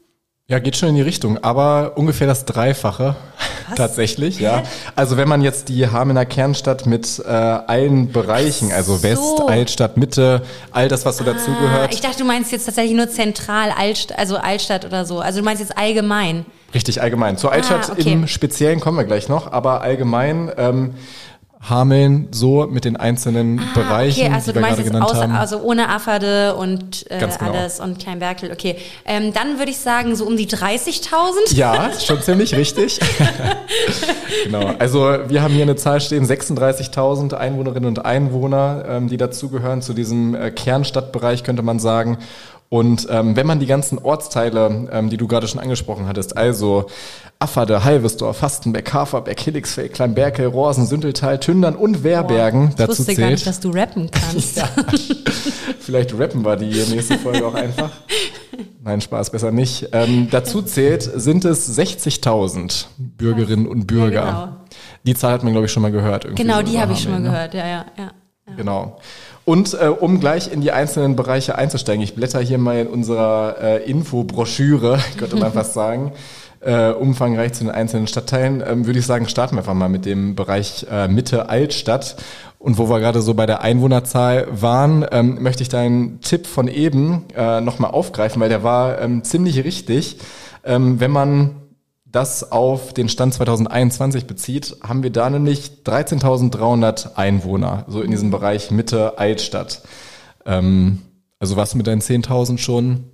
Ja, 0.48 0.60
geht 0.60 0.76
schon 0.76 0.90
in 0.90 0.96
die 0.96 1.02
Richtung, 1.02 1.42
aber 1.44 1.94
ungefähr 1.96 2.28
das 2.28 2.44
Dreifache 2.44 3.16
tatsächlich, 3.78 4.40
ja. 4.40 4.64
Also 4.98 5.16
wenn 5.16 5.30
man 5.30 5.42
jetzt 5.42 5.70
die 5.70 5.88
Hamelner 5.88 6.26
Kernstadt 6.26 6.86
mit 6.86 7.20
äh, 7.20 7.30
allen 7.30 8.12
Bereichen, 8.12 8.72
also 8.74 9.02
West, 9.02 9.38
so. 9.38 9.48
Altstadt, 9.48 9.96
Mitte, 9.96 10.42
all 10.72 10.90
das, 10.90 11.06
was 11.06 11.18
so 11.18 11.24
Ah, 11.24 11.28
dazugehört, 11.28 11.94
ich 11.94 12.02
dachte, 12.02 12.18
du 12.18 12.26
meinst 12.26 12.52
jetzt 12.52 12.66
tatsächlich 12.66 12.98
nur 12.98 13.10
zentral, 13.10 13.72
Altstadt, 13.72 14.20
also 14.20 14.36
Altstadt 14.36 14.84
oder 14.84 15.06
so. 15.06 15.20
Also 15.20 15.40
du 15.40 15.46
meinst 15.46 15.62
jetzt 15.62 15.78
allgemein. 15.78 16.46
Richtig 16.74 17.02
allgemein. 17.02 17.38
Zur 17.38 17.52
Altstadt 17.52 17.90
Ah, 17.90 17.94
okay. 17.98 18.12
im 18.14 18.28
Speziellen 18.28 18.80
kommen 18.80 18.98
wir 18.98 19.06
gleich 19.06 19.30
noch, 19.30 19.52
aber 19.52 19.82
allgemein 19.82 20.52
ähm, 20.58 20.94
Hameln 21.70 22.28
so 22.32 22.66
mit 22.66 22.86
den 22.86 22.98
einzelnen 22.98 23.62
Bereichen, 23.76 24.22
Ah, 24.24 24.26
Okay, 24.26 24.34
also 24.34 24.46
die 24.48 24.54
du 24.54 24.56
wir 24.56 24.62
meinst 24.62 24.78
gerade 24.78 24.90
genannt 24.90 25.06
außer, 25.12 25.22
haben. 25.22 25.36
also 25.36 25.62
ohne 25.62 25.90
Afferde 25.90 26.56
und 26.56 27.06
äh, 27.12 27.20
genau. 27.20 27.36
alles 27.54 27.80
und 27.80 28.00
Kleinberkel, 28.00 28.52
okay. 28.52 28.78
Ähm, 29.06 29.32
dann 29.32 29.60
würde 29.60 29.70
ich 29.70 29.78
sagen, 29.78 30.16
so 30.16 30.26
um 30.26 30.38
die 30.38 30.48
30.000. 30.48 31.54
Ja, 31.56 31.92
schon 32.04 32.20
ziemlich 32.24 32.56
richtig. 32.56 33.00
genau. 34.46 34.74
Also 34.80 35.02
wir 35.28 35.44
haben 35.44 35.54
hier 35.54 35.62
eine 35.64 35.76
Zahl 35.76 36.02
stehen, 36.02 36.26
36.000 36.26 37.36
Einwohnerinnen 37.36 37.88
und 37.88 38.06
Einwohner, 38.06 38.86
ähm, 38.88 39.08
die 39.08 39.18
dazugehören 39.18 39.84
zu 39.84 39.94
diesem 39.94 40.34
äh, 40.34 40.50
Kernstadtbereich, 40.52 41.44
könnte 41.44 41.62
man 41.62 41.78
sagen. 41.80 42.18
Und 42.74 43.06
ähm, 43.10 43.36
wenn 43.36 43.46
man 43.46 43.60
die 43.60 43.66
ganzen 43.66 44.00
Ortsteile, 44.00 44.88
ähm, 44.94 45.10
die 45.10 45.18
du 45.18 45.28
gerade 45.28 45.46
schon 45.46 45.60
angesprochen 45.60 46.08
hattest, 46.08 46.38
also 46.38 46.86
Afferde, 47.38 47.84
Halvesdorf, 47.84 48.38
Fastenbeck, 48.38 48.94
Haferbeck, 48.94 49.42
Hillixfeld, 49.42 49.92
Kleinberkel, 49.92 50.46
Rosen, 50.46 50.86
Sündeltal, 50.86 51.38
Tündern 51.38 51.76
und 51.76 52.06
Werbergen 52.06 52.70
ich 52.70 52.76
dazu 52.76 53.00
wusste 53.00 53.16
gar 53.16 53.30
nicht, 53.30 53.46
dass 53.46 53.60
du 53.60 53.72
rappen 53.72 54.10
kannst. 54.10 54.58
Vielleicht 55.82 56.18
rappen 56.18 56.46
wir 56.46 56.56
die 56.56 56.72
nächste 56.90 57.18
Folge 57.18 57.46
auch 57.46 57.56
einfach. 57.56 57.92
Nein, 58.82 59.02
Spaß, 59.02 59.32
besser 59.32 59.52
nicht. 59.52 59.90
Ähm, 59.92 60.30
dazu 60.32 60.62
zählt, 60.62 61.04
sind 61.04 61.44
es 61.44 61.78
60.000 61.78 62.86
Bürgerinnen 62.98 63.68
und 63.68 63.86
Bürger. 63.86 64.24
Ja, 64.24 64.46
genau. 64.46 64.58
Die 65.06 65.14
Zahl 65.16 65.34
hat 65.34 65.44
man, 65.44 65.52
glaube 65.52 65.66
ich, 65.66 65.74
schon 65.74 65.84
mal 65.84 65.92
gehört. 65.92 66.24
irgendwie 66.24 66.44
Genau, 66.44 66.60
so 66.60 66.64
die 66.64 66.72
über 66.72 66.82
habe 66.82 66.94
ich 66.94 67.02
schon 67.02 67.12
mal 67.12 67.20
ne? 67.20 67.32
gehört. 67.32 67.54
Ja, 67.54 67.68
ja, 67.68 67.86
ja. 67.98 68.12
Genau. 68.56 68.98
Und 69.52 69.74
äh, 69.74 69.88
um 69.88 70.22
gleich 70.22 70.50
in 70.50 70.62
die 70.62 70.72
einzelnen 70.72 71.18
Bereiche 71.18 71.58
einzusteigen, 71.58 72.02
ich 72.02 72.16
blätter 72.16 72.40
hier 72.40 72.58
mal 72.58 72.80
in 72.80 72.88
unserer 72.88 73.58
äh, 73.62 73.84
Infobroschüre, 73.84 74.98
könnte 75.18 75.36
man 75.36 75.52
fast 75.52 75.74
sagen, 75.74 76.14
äh, 76.62 76.92
umfangreich 76.92 77.52
zu 77.52 77.66
den 77.66 77.74
einzelnen 77.74 78.08
Stadtteilen, 78.08 78.64
ähm, 78.66 78.86
würde 78.86 79.00
ich 79.00 79.06
sagen, 79.06 79.28
starten 79.28 79.56
wir 79.56 79.60
einfach 79.60 79.74
mal 79.74 79.90
mit 79.90 80.06
dem 80.06 80.36
Bereich 80.36 80.88
äh, 80.90 81.10
Mitte 81.10 81.50
Altstadt. 81.50 82.16
Und 82.60 82.78
wo 82.78 82.88
wir 82.88 83.02
gerade 83.02 83.22
so 83.22 83.34
bei 83.34 83.46
der 83.46 83.60
Einwohnerzahl 83.60 84.48
waren, 84.52 85.06
ähm, 85.12 85.44
möchte 85.44 85.64
ich 85.64 85.70
deinen 85.70 86.22
Tipp 86.22 86.48
von 86.48 86.70
eben 86.70 87.26
äh, 87.36 87.60
nochmal 87.60 87.92
aufgreifen, 87.92 88.42
weil 88.42 88.48
der 88.48 88.64
war 88.64 89.02
ähm, 89.02 89.26
ziemlich 89.26 89.66
richtig. 89.66 90.20
Ähm, 90.64 91.02
wenn 91.02 91.12
man 91.12 91.61
das 92.12 92.52
auf 92.52 92.94
den 92.94 93.10
Stand 93.10 93.34
2021 93.34 94.26
bezieht, 94.26 94.76
haben 94.84 95.04
wir 95.04 95.12
da 95.12 95.30
nämlich 95.30 95.72
13.300 95.86 97.16
Einwohner, 97.16 97.86
so 97.88 98.02
in 98.02 98.12
diesem 98.12 98.32
Bereich 98.32 98.72
Mitte 98.72 99.18
Altstadt. 99.18 99.82
Ähm, 100.46 101.02
also 101.40 101.56
was 101.56 101.76
mit 101.76 101.88
deinen 101.88 102.02
10.000 102.02 102.58
schon 102.58 103.06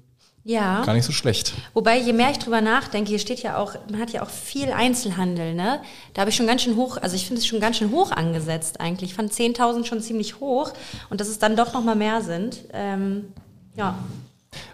Ja. 0.44 0.84
gar 0.84 0.94
nicht 0.94 1.06
so 1.06 1.12
schlecht. 1.12 1.54
Wobei, 1.74 1.98
je 1.98 2.14
mehr 2.14 2.32
ich 2.32 2.40
drüber 2.40 2.62
nachdenke, 2.62 3.10
hier 3.10 3.20
steht 3.20 3.44
ja 3.44 3.58
auch, 3.58 3.76
man 3.92 4.02
hat 4.02 4.12
ja 4.12 4.24
auch 4.24 4.30
viel 4.30 4.72
Einzelhandel, 4.72 5.54
ne? 5.54 5.82
Da 6.14 6.22
habe 6.22 6.30
ich 6.30 6.36
schon 6.36 6.48
ganz 6.48 6.62
schön 6.64 6.76
hoch, 6.76 6.98
also 6.98 7.16
ich 7.16 7.26
finde 7.28 7.42
es 7.42 7.48
schon 7.48 7.60
ganz 7.60 7.78
schön 7.78 7.92
hoch 7.92 8.12
angesetzt 8.12 8.80
eigentlich. 8.82 9.12
Ich 9.12 9.16
fand 9.16 9.32
10.000 9.32 9.86
schon 9.86 10.02
ziemlich 10.02 10.40
hoch 10.40 10.72
und 11.10 11.22
dass 11.22 11.28
es 11.28 11.40
dann 11.40 11.56
doch 11.56 11.74
nochmal 11.74 11.96
mehr 11.96 12.22
sind. 12.22 12.60
Ähm, 12.74 13.26
ja. 13.76 13.98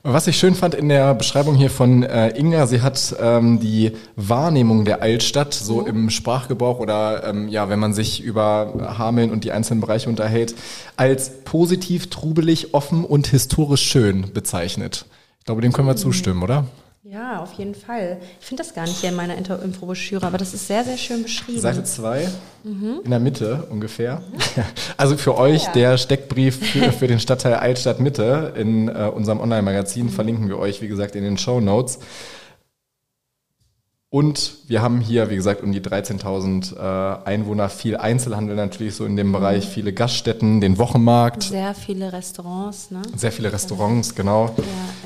Was 0.04 0.28
ich 0.28 0.38
schön 0.38 0.54
fand 0.54 0.76
in 0.76 0.90
der 0.90 1.14
Beschreibung 1.14 1.56
hier 1.56 1.70
von 1.70 2.04
äh, 2.04 2.38
Inga, 2.38 2.68
sie 2.68 2.82
hat 2.82 3.16
ähm, 3.20 3.60
die 3.60 3.94
Wahrnehmung 4.16 4.86
der 4.86 5.02
Altstadt 5.02 5.54
so 5.54 5.86
im 5.86 6.10
Sprachgebrauch 6.10 6.80
oder 6.80 7.24
ähm, 7.26 7.48
ja, 7.48 7.70
wenn 7.70 7.80
man 7.80 7.94
sich 7.94 8.22
über 8.22 8.96
Hameln 8.98 9.32
und 9.32 9.44
die 9.46 9.52
einzelnen 9.52 9.82
Bereiche 9.82 10.10
unterhält, 10.10 10.56
als 10.98 11.44
positiv, 11.44 12.10
trubelig, 12.10 12.74
offen 12.74 13.06
und 13.06 13.28
historisch 13.28 13.84
schön 13.84 14.34
bezeichnet. 14.34 15.06
Ich 15.40 15.46
glaube, 15.46 15.62
dem 15.62 15.74
können 15.74 15.88
wir 15.88 15.96
zustimmen, 15.96 16.44
oder? 16.44 16.66
Ja, 17.14 17.44
auf 17.44 17.54
jeden 17.54 17.76
Fall. 17.76 18.18
Ich 18.40 18.48
finde 18.48 18.64
das 18.64 18.74
gar 18.74 18.86
nicht 18.86 18.98
hier 19.02 19.10
in 19.10 19.16
meiner 19.16 19.38
Infobroschüre, 19.38 20.26
aber 20.26 20.40
das 20.40 20.56
ist 20.56 20.66
sehr, 20.66 20.84
sehr 20.84 20.98
schön 20.98 21.22
beschrieben. 21.22 21.60
Seite 21.60 21.84
2, 21.84 22.28
Mhm. 22.64 23.02
in 23.04 23.10
der 23.12 23.20
Mitte 23.20 23.68
ungefähr. 23.70 24.22
Also 24.98 25.16
für 25.18 25.38
euch 25.38 25.68
der 25.68 25.98
Steckbrief 25.98 26.72
für, 26.72 26.92
für 26.92 27.08
den 27.08 27.20
Stadtteil 27.20 27.56
Altstadt 27.56 28.00
Mitte 28.00 28.54
in 28.56 28.88
äh, 28.88 29.12
unserem 29.14 29.40
Online-Magazin 29.42 30.10
verlinken 30.10 30.48
wir 30.48 30.58
euch, 30.58 30.82
wie 30.82 30.88
gesagt, 30.88 31.16
in 31.16 31.24
den 31.24 31.38
Show 31.38 31.60
Notes. 31.60 32.00
Und 34.14 34.58
wir 34.68 34.84
haben 34.84 35.00
hier, 35.02 35.32
wie 35.32 35.36
gesagt, 35.36 35.64
um 35.64 35.72
die 35.72 35.82
13.000 35.82 36.76
äh, 36.78 37.26
Einwohner, 37.26 37.68
viel 37.68 37.98
Einzelhandel 37.98 38.56
natürlich 38.56 38.94
so 38.94 39.06
in 39.06 39.16
dem 39.16 39.32
Bereich, 39.32 39.68
viele 39.68 39.92
Gaststätten, 39.92 40.62
den 40.62 40.78
Wochenmarkt, 40.78 41.42
Sehr 41.42 41.74
viele 41.74 42.14
Restaurants, 42.14 42.92
ne? 42.92 43.02
sehr 43.16 43.32
viele 43.32 43.52
Restaurants, 43.52 44.14
genau. 44.14 44.54
ja. 44.56 44.64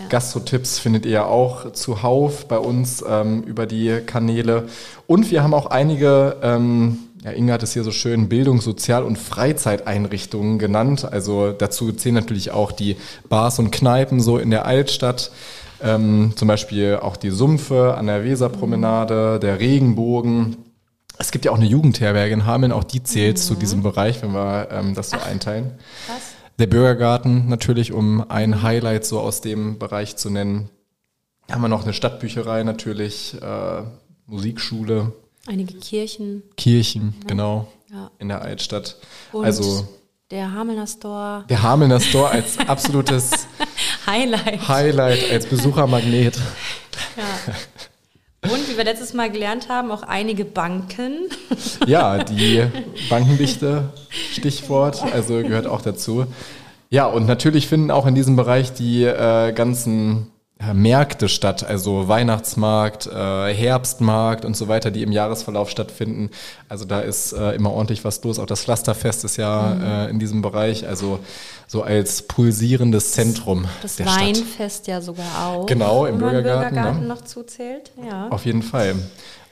Gastro-Tipps 0.10 0.80
findet 0.80 1.06
ihr 1.06 1.26
auch 1.26 1.72
zuhauf 1.72 2.50
bei 2.50 2.60
uns 2.60 3.02
ähm, 3.08 3.44
über 3.44 3.66
die 3.66 4.02
Kanäle. 4.06 4.68
Und 5.06 5.32
wir 5.32 5.42
haben 5.42 5.54
auch 5.54 5.68
einige 5.68 6.36
ähm, 6.42 6.98
ja, 7.24 7.32
Inge 7.32 7.54
hat 7.54 7.64
es 7.64 7.72
hier 7.72 7.86
so 7.86 7.92
schön 7.92 8.28
Bildungs-, 8.28 8.66
Sozial- 8.66 9.04
und 9.04 9.18
Freizeiteinrichtungen 9.18 10.60
genannt. 10.60 11.06
Also 11.10 11.54
dazu 11.54 11.94
zählen 11.94 12.16
natürlich 12.16 12.52
auch 12.52 12.74
die 12.74 12.98
Bars 13.30 13.58
und 13.60 13.72
Kneipen 13.72 14.20
so 14.20 14.38
in 14.38 14.50
der 14.52 14.66
Altstadt. 14.66 15.32
Ähm, 15.82 16.34
zum 16.36 16.48
Beispiel 16.48 17.00
auch 17.02 17.18
die 17.18 17.30
Sumpfe 17.30 17.96
an 17.96 18.08
der 18.08 18.24
Weserpromenade, 18.24 19.40
der 19.40 19.60
Regenbogen. 19.60 20.58
Es 21.20 21.32
gibt 21.32 21.46
ja 21.46 21.52
auch 21.52 21.58
eine 21.58 21.66
Jugendherberge 21.66 22.34
in 22.34 22.46
Hameln, 22.46 22.72
auch 22.72 22.84
die 22.84 23.04
zählt 23.04 23.38
mhm. 23.38 23.42
zu 23.42 23.56
diesem 23.56 23.84
Bereich, 23.84 24.22
wenn 24.22 24.32
wir 24.32 24.70
ähm, 24.72 24.96
das 24.96 25.12
so 25.12 25.18
Ach, 25.20 25.28
einteilen. 25.28 25.72
Krass. 26.06 26.22
Der 26.60 26.68
Bürgergarten 26.68 27.48
natürlich, 27.48 27.94
um 27.94 28.30
ein 28.30 28.64
Highlight 28.64 29.06
so 29.06 29.20
aus 29.20 29.42
dem 29.42 29.78
Bereich 29.78 30.16
zu 30.16 30.30
nennen. 30.30 30.70
Haben 31.52 31.62
wir 31.62 31.70
noch 31.70 31.84
eine 31.84 31.94
Stadtbücherei 31.94 32.64
natürlich, 32.64 33.40
äh, 33.42 33.84
Musikschule. 34.26 35.14
Einige 35.46 35.76
Kirchen. 35.76 36.44
Kirchen, 36.58 37.16
ja. 37.22 37.28
genau. 37.28 37.68
Ja. 37.92 38.12
In 38.20 38.28
der 38.28 38.42
Altstadt. 38.42 38.98
Und 39.32 39.46
also 39.46 39.88
der 40.30 40.52
Hamelner 40.52 40.88
Store. 40.88 41.46
Der 41.48 41.64
Hamelner 41.64 42.02
Store 42.02 42.30
als 42.30 42.58
absolutes 42.68 43.48
Highlight. 44.08 44.68
Highlight, 44.68 45.32
als 45.32 45.46
Besuchermagnet. 45.46 46.40
Ja. 47.18 47.54
Und 48.50 48.70
wie 48.70 48.78
wir 48.78 48.86
letztes 48.86 49.14
Mal 49.14 49.30
gelernt 49.30 49.68
haben, 49.68 49.92
auch 49.92 50.04
einige 50.04 50.46
Banken. 50.46 51.30
Ja, 51.86 52.24
die 52.24 52.64
Bankendichte, 53.10 53.90
Stichwort, 54.10 55.04
also 55.14 55.42
gehört 55.42 55.68
auch 55.68 55.82
dazu. 55.82 56.26
Ja, 56.90 57.06
und 57.08 57.26
natürlich 57.26 57.68
finden 57.68 57.92
auch 57.92 58.06
in 58.06 58.16
diesem 58.16 58.36
Bereich 58.36 58.74
die 58.74 59.04
äh, 59.04 59.52
ganzen 59.52 60.32
Märkte 60.74 61.30
statt, 61.30 61.64
also 61.64 62.08
Weihnachtsmarkt, 62.08 63.06
äh, 63.08 63.54
Herbstmarkt 63.54 64.44
und 64.44 64.58
so 64.58 64.68
weiter, 64.68 64.90
die 64.90 65.04
im 65.04 65.12
Jahresverlauf 65.12 65.70
stattfinden. 65.70 66.32
Also 66.68 66.86
da 66.86 67.00
ist 67.00 67.34
äh, 67.34 67.52
immer 67.52 67.72
ordentlich 67.72 68.04
was 68.04 68.24
los. 68.24 68.40
Auch 68.40 68.48
das 68.48 68.64
Pflasterfest 68.64 69.24
ist 69.24 69.38
ja 69.38 69.76
mhm. 69.76 69.84
äh, 69.84 70.10
in 70.10 70.20
diesem 70.20 70.42
Bereich, 70.42 70.88
also 70.88 71.20
so 71.68 71.84
als 71.84 72.24
pulsierendes 72.24 73.12
Zentrum 73.12 73.66
das 73.82 73.98
der 73.98 74.08
Weinfest 74.08 74.86
Stadt. 74.86 74.88
ja 74.88 75.02
sogar 75.02 75.48
auch. 75.48 75.66
Genau, 75.68 76.06
im 76.06 76.18
Bürgergarten. 76.18 76.70
Bürgergarten 76.70 77.02
ne? 77.02 77.08
noch 77.08 77.22
zuzählt, 77.22 77.92
ja. 78.04 78.30
Auf 78.30 78.46
jeden 78.46 78.64
Fall. 78.64 78.96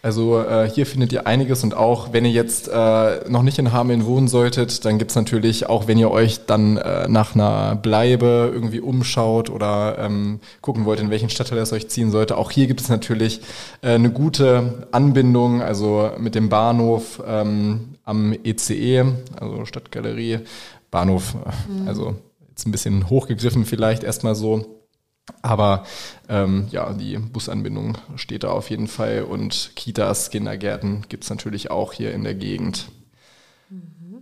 Also 0.05 0.39
äh, 0.39 0.69
hier 0.69 0.85
findet 0.85 1.11
ihr 1.13 1.25
einiges 1.25 1.63
und 1.63 1.73
auch 1.73 2.13
wenn 2.13 2.25
ihr 2.25 2.31
jetzt 2.31 2.67
äh, 2.71 3.27
noch 3.27 3.41
nicht 3.41 3.57
in 3.57 3.73
Hameln 3.73 4.05
wohnen 4.05 4.27
solltet, 4.27 4.85
dann 4.85 4.99
gibt's 4.99 5.15
natürlich, 5.15 5.67
auch 5.67 5.87
wenn 5.87 5.97
ihr 5.97 6.11
euch 6.11 6.45
dann 6.45 6.77
äh, 6.77 7.07
nach 7.07 7.33
einer 7.33 7.75
Bleibe 7.75 8.51
irgendwie 8.53 8.81
umschaut 8.81 9.49
oder 9.49 9.97
ähm, 9.97 10.41
gucken 10.61 10.85
wollt, 10.85 10.99
in 10.99 11.09
welchen 11.09 11.31
Stadtteil 11.31 11.57
es 11.57 11.73
euch 11.73 11.87
ziehen 11.87 12.11
sollte, 12.11 12.37
auch 12.37 12.51
hier 12.51 12.67
gibt 12.67 12.81
es 12.81 12.89
natürlich 12.89 13.41
äh, 13.81 13.95
eine 13.95 14.11
gute 14.11 14.87
Anbindung, 14.91 15.63
also 15.63 16.11
mit 16.19 16.35
dem 16.35 16.49
Bahnhof 16.49 17.23
ähm, 17.25 17.95
am 18.03 18.31
ECE, 18.43 18.73
e, 18.75 19.05
also 19.41 19.65
Stadtgalerie, 19.65 20.41
Bahnhof, 20.91 21.33
äh, 21.33 21.81
mhm. 21.81 21.87
also 21.87 22.15
jetzt 22.47 22.67
ein 22.67 22.71
bisschen 22.71 23.09
hochgegriffen 23.09 23.65
vielleicht 23.65 24.03
erstmal 24.03 24.35
so. 24.35 24.74
Aber 25.41 25.85
ähm, 26.29 26.67
ja, 26.71 26.93
die 26.93 27.17
Busanbindung 27.17 27.97
steht 28.15 28.43
da 28.43 28.51
auf 28.51 28.69
jeden 28.69 28.87
Fall 28.87 29.23
und 29.23 29.71
Kitas, 29.75 30.29
Kindergärten 30.29 31.05
gibt's 31.09 31.29
natürlich 31.29 31.71
auch 31.71 31.93
hier 31.93 32.13
in 32.13 32.23
der 32.23 32.35
Gegend. 32.35 32.85
Mhm. 33.69 34.21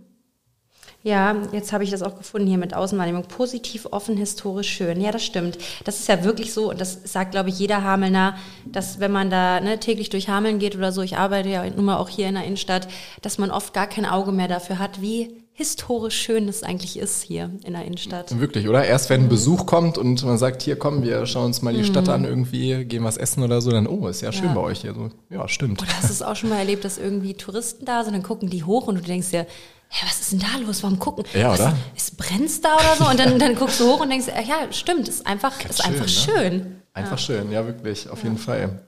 Ja, 1.02 1.36
jetzt 1.52 1.74
habe 1.74 1.84
ich 1.84 1.90
das 1.90 2.02
auch 2.02 2.16
gefunden 2.16 2.46
hier 2.46 2.56
mit 2.56 2.72
Außenwahrnehmung. 2.72 3.24
Positiv, 3.24 3.86
offen, 3.90 4.16
historisch 4.16 4.70
schön. 4.70 4.98
Ja, 5.02 5.12
das 5.12 5.22
stimmt. 5.22 5.58
Das 5.84 6.00
ist 6.00 6.08
ja 6.08 6.24
wirklich 6.24 6.54
so, 6.54 6.70
und 6.70 6.80
das 6.80 7.00
sagt, 7.04 7.32
glaube 7.32 7.50
ich, 7.50 7.58
jeder 7.58 7.84
Hamelner, 7.84 8.38
dass 8.64 9.00
wenn 9.00 9.12
man 9.12 9.28
da 9.28 9.60
ne, 9.60 9.78
täglich 9.78 10.08
durch 10.08 10.30
Hameln 10.30 10.58
geht 10.58 10.74
oder 10.74 10.92
so, 10.92 11.02
ich 11.02 11.18
arbeite 11.18 11.50
ja 11.50 11.68
nun 11.68 11.84
mal 11.84 11.98
auch 11.98 12.08
hier 12.08 12.28
in 12.28 12.34
der 12.34 12.44
Innenstadt, 12.44 12.88
dass 13.20 13.36
man 13.36 13.50
oft 13.50 13.74
gar 13.74 13.86
kein 13.86 14.06
Auge 14.06 14.32
mehr 14.32 14.48
dafür 14.48 14.78
hat, 14.78 15.02
wie 15.02 15.43
historisch 15.56 16.20
schön 16.20 16.48
das 16.48 16.64
eigentlich 16.64 16.98
ist 16.98 17.22
hier 17.22 17.48
in 17.64 17.74
der 17.74 17.84
Innenstadt. 17.84 18.38
Wirklich, 18.40 18.68
oder? 18.68 18.84
Erst 18.84 19.08
wenn 19.08 19.22
ein 19.22 19.28
Besuch 19.28 19.66
kommt 19.66 19.98
und 19.98 20.22
man 20.24 20.36
sagt, 20.36 20.62
hier 20.62 20.76
kommen 20.76 21.04
wir 21.04 21.26
schauen 21.26 21.46
uns 21.46 21.62
mal 21.62 21.72
die 21.72 21.80
mhm. 21.80 21.86
Stadt 21.86 22.08
an, 22.08 22.24
irgendwie 22.24 22.84
gehen 22.84 23.04
was 23.04 23.16
essen 23.16 23.42
oder 23.44 23.60
so, 23.60 23.70
dann, 23.70 23.86
oh, 23.86 24.08
ist 24.08 24.20
ja 24.20 24.32
schön 24.32 24.46
ja. 24.46 24.54
bei 24.54 24.60
euch 24.60 24.80
hier. 24.80 24.94
So, 24.94 25.10
ja, 25.30 25.46
stimmt. 25.46 25.80
Oder 25.80 25.96
hast 25.96 26.08
du 26.08 26.12
es 26.12 26.22
auch 26.22 26.34
schon 26.34 26.50
mal 26.50 26.58
erlebt, 26.58 26.84
dass 26.84 26.98
irgendwie 26.98 27.34
Touristen 27.34 27.84
da 27.84 28.02
sind, 28.02 28.14
dann 28.14 28.24
gucken 28.24 28.50
die 28.50 28.64
hoch 28.64 28.88
und 28.88 28.96
du 28.96 29.00
denkst 29.00 29.30
dir, 29.30 29.46
hä, 29.90 30.06
was 30.06 30.20
ist 30.20 30.32
denn 30.32 30.40
da 30.40 30.58
los? 30.66 30.82
Warum 30.82 30.98
gucken? 30.98 31.24
Ja, 31.34 31.54
oder? 31.54 31.76
Ist 31.94 32.16
brennt's 32.16 32.60
da 32.60 32.74
oder 32.74 32.96
so? 32.98 33.08
Und 33.08 33.20
dann, 33.20 33.38
dann 33.38 33.54
guckst 33.54 33.78
du 33.78 33.86
hoch 33.86 34.00
und 34.00 34.10
denkst, 34.10 34.26
ja, 34.26 34.72
stimmt, 34.72 35.08
ist 35.08 35.24
einfach, 35.24 35.64
ist 35.64 35.82
schön, 35.82 35.92
einfach 35.92 36.06
ne? 36.06 36.08
schön. 36.08 36.76
Einfach 36.94 37.10
ja. 37.12 37.18
schön, 37.18 37.52
ja, 37.52 37.64
wirklich, 37.64 38.10
auf 38.10 38.18
ja. 38.18 38.24
jeden 38.24 38.38
Fall. 38.38 38.82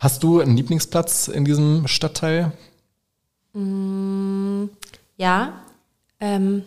Hast 0.00 0.22
du 0.22 0.40
einen 0.40 0.56
Lieblingsplatz 0.56 1.28
in 1.28 1.44
diesem 1.44 1.86
Stadtteil? 1.86 2.52
Mm, 3.52 4.66
ja, 5.16 5.64
ähm, 6.20 6.64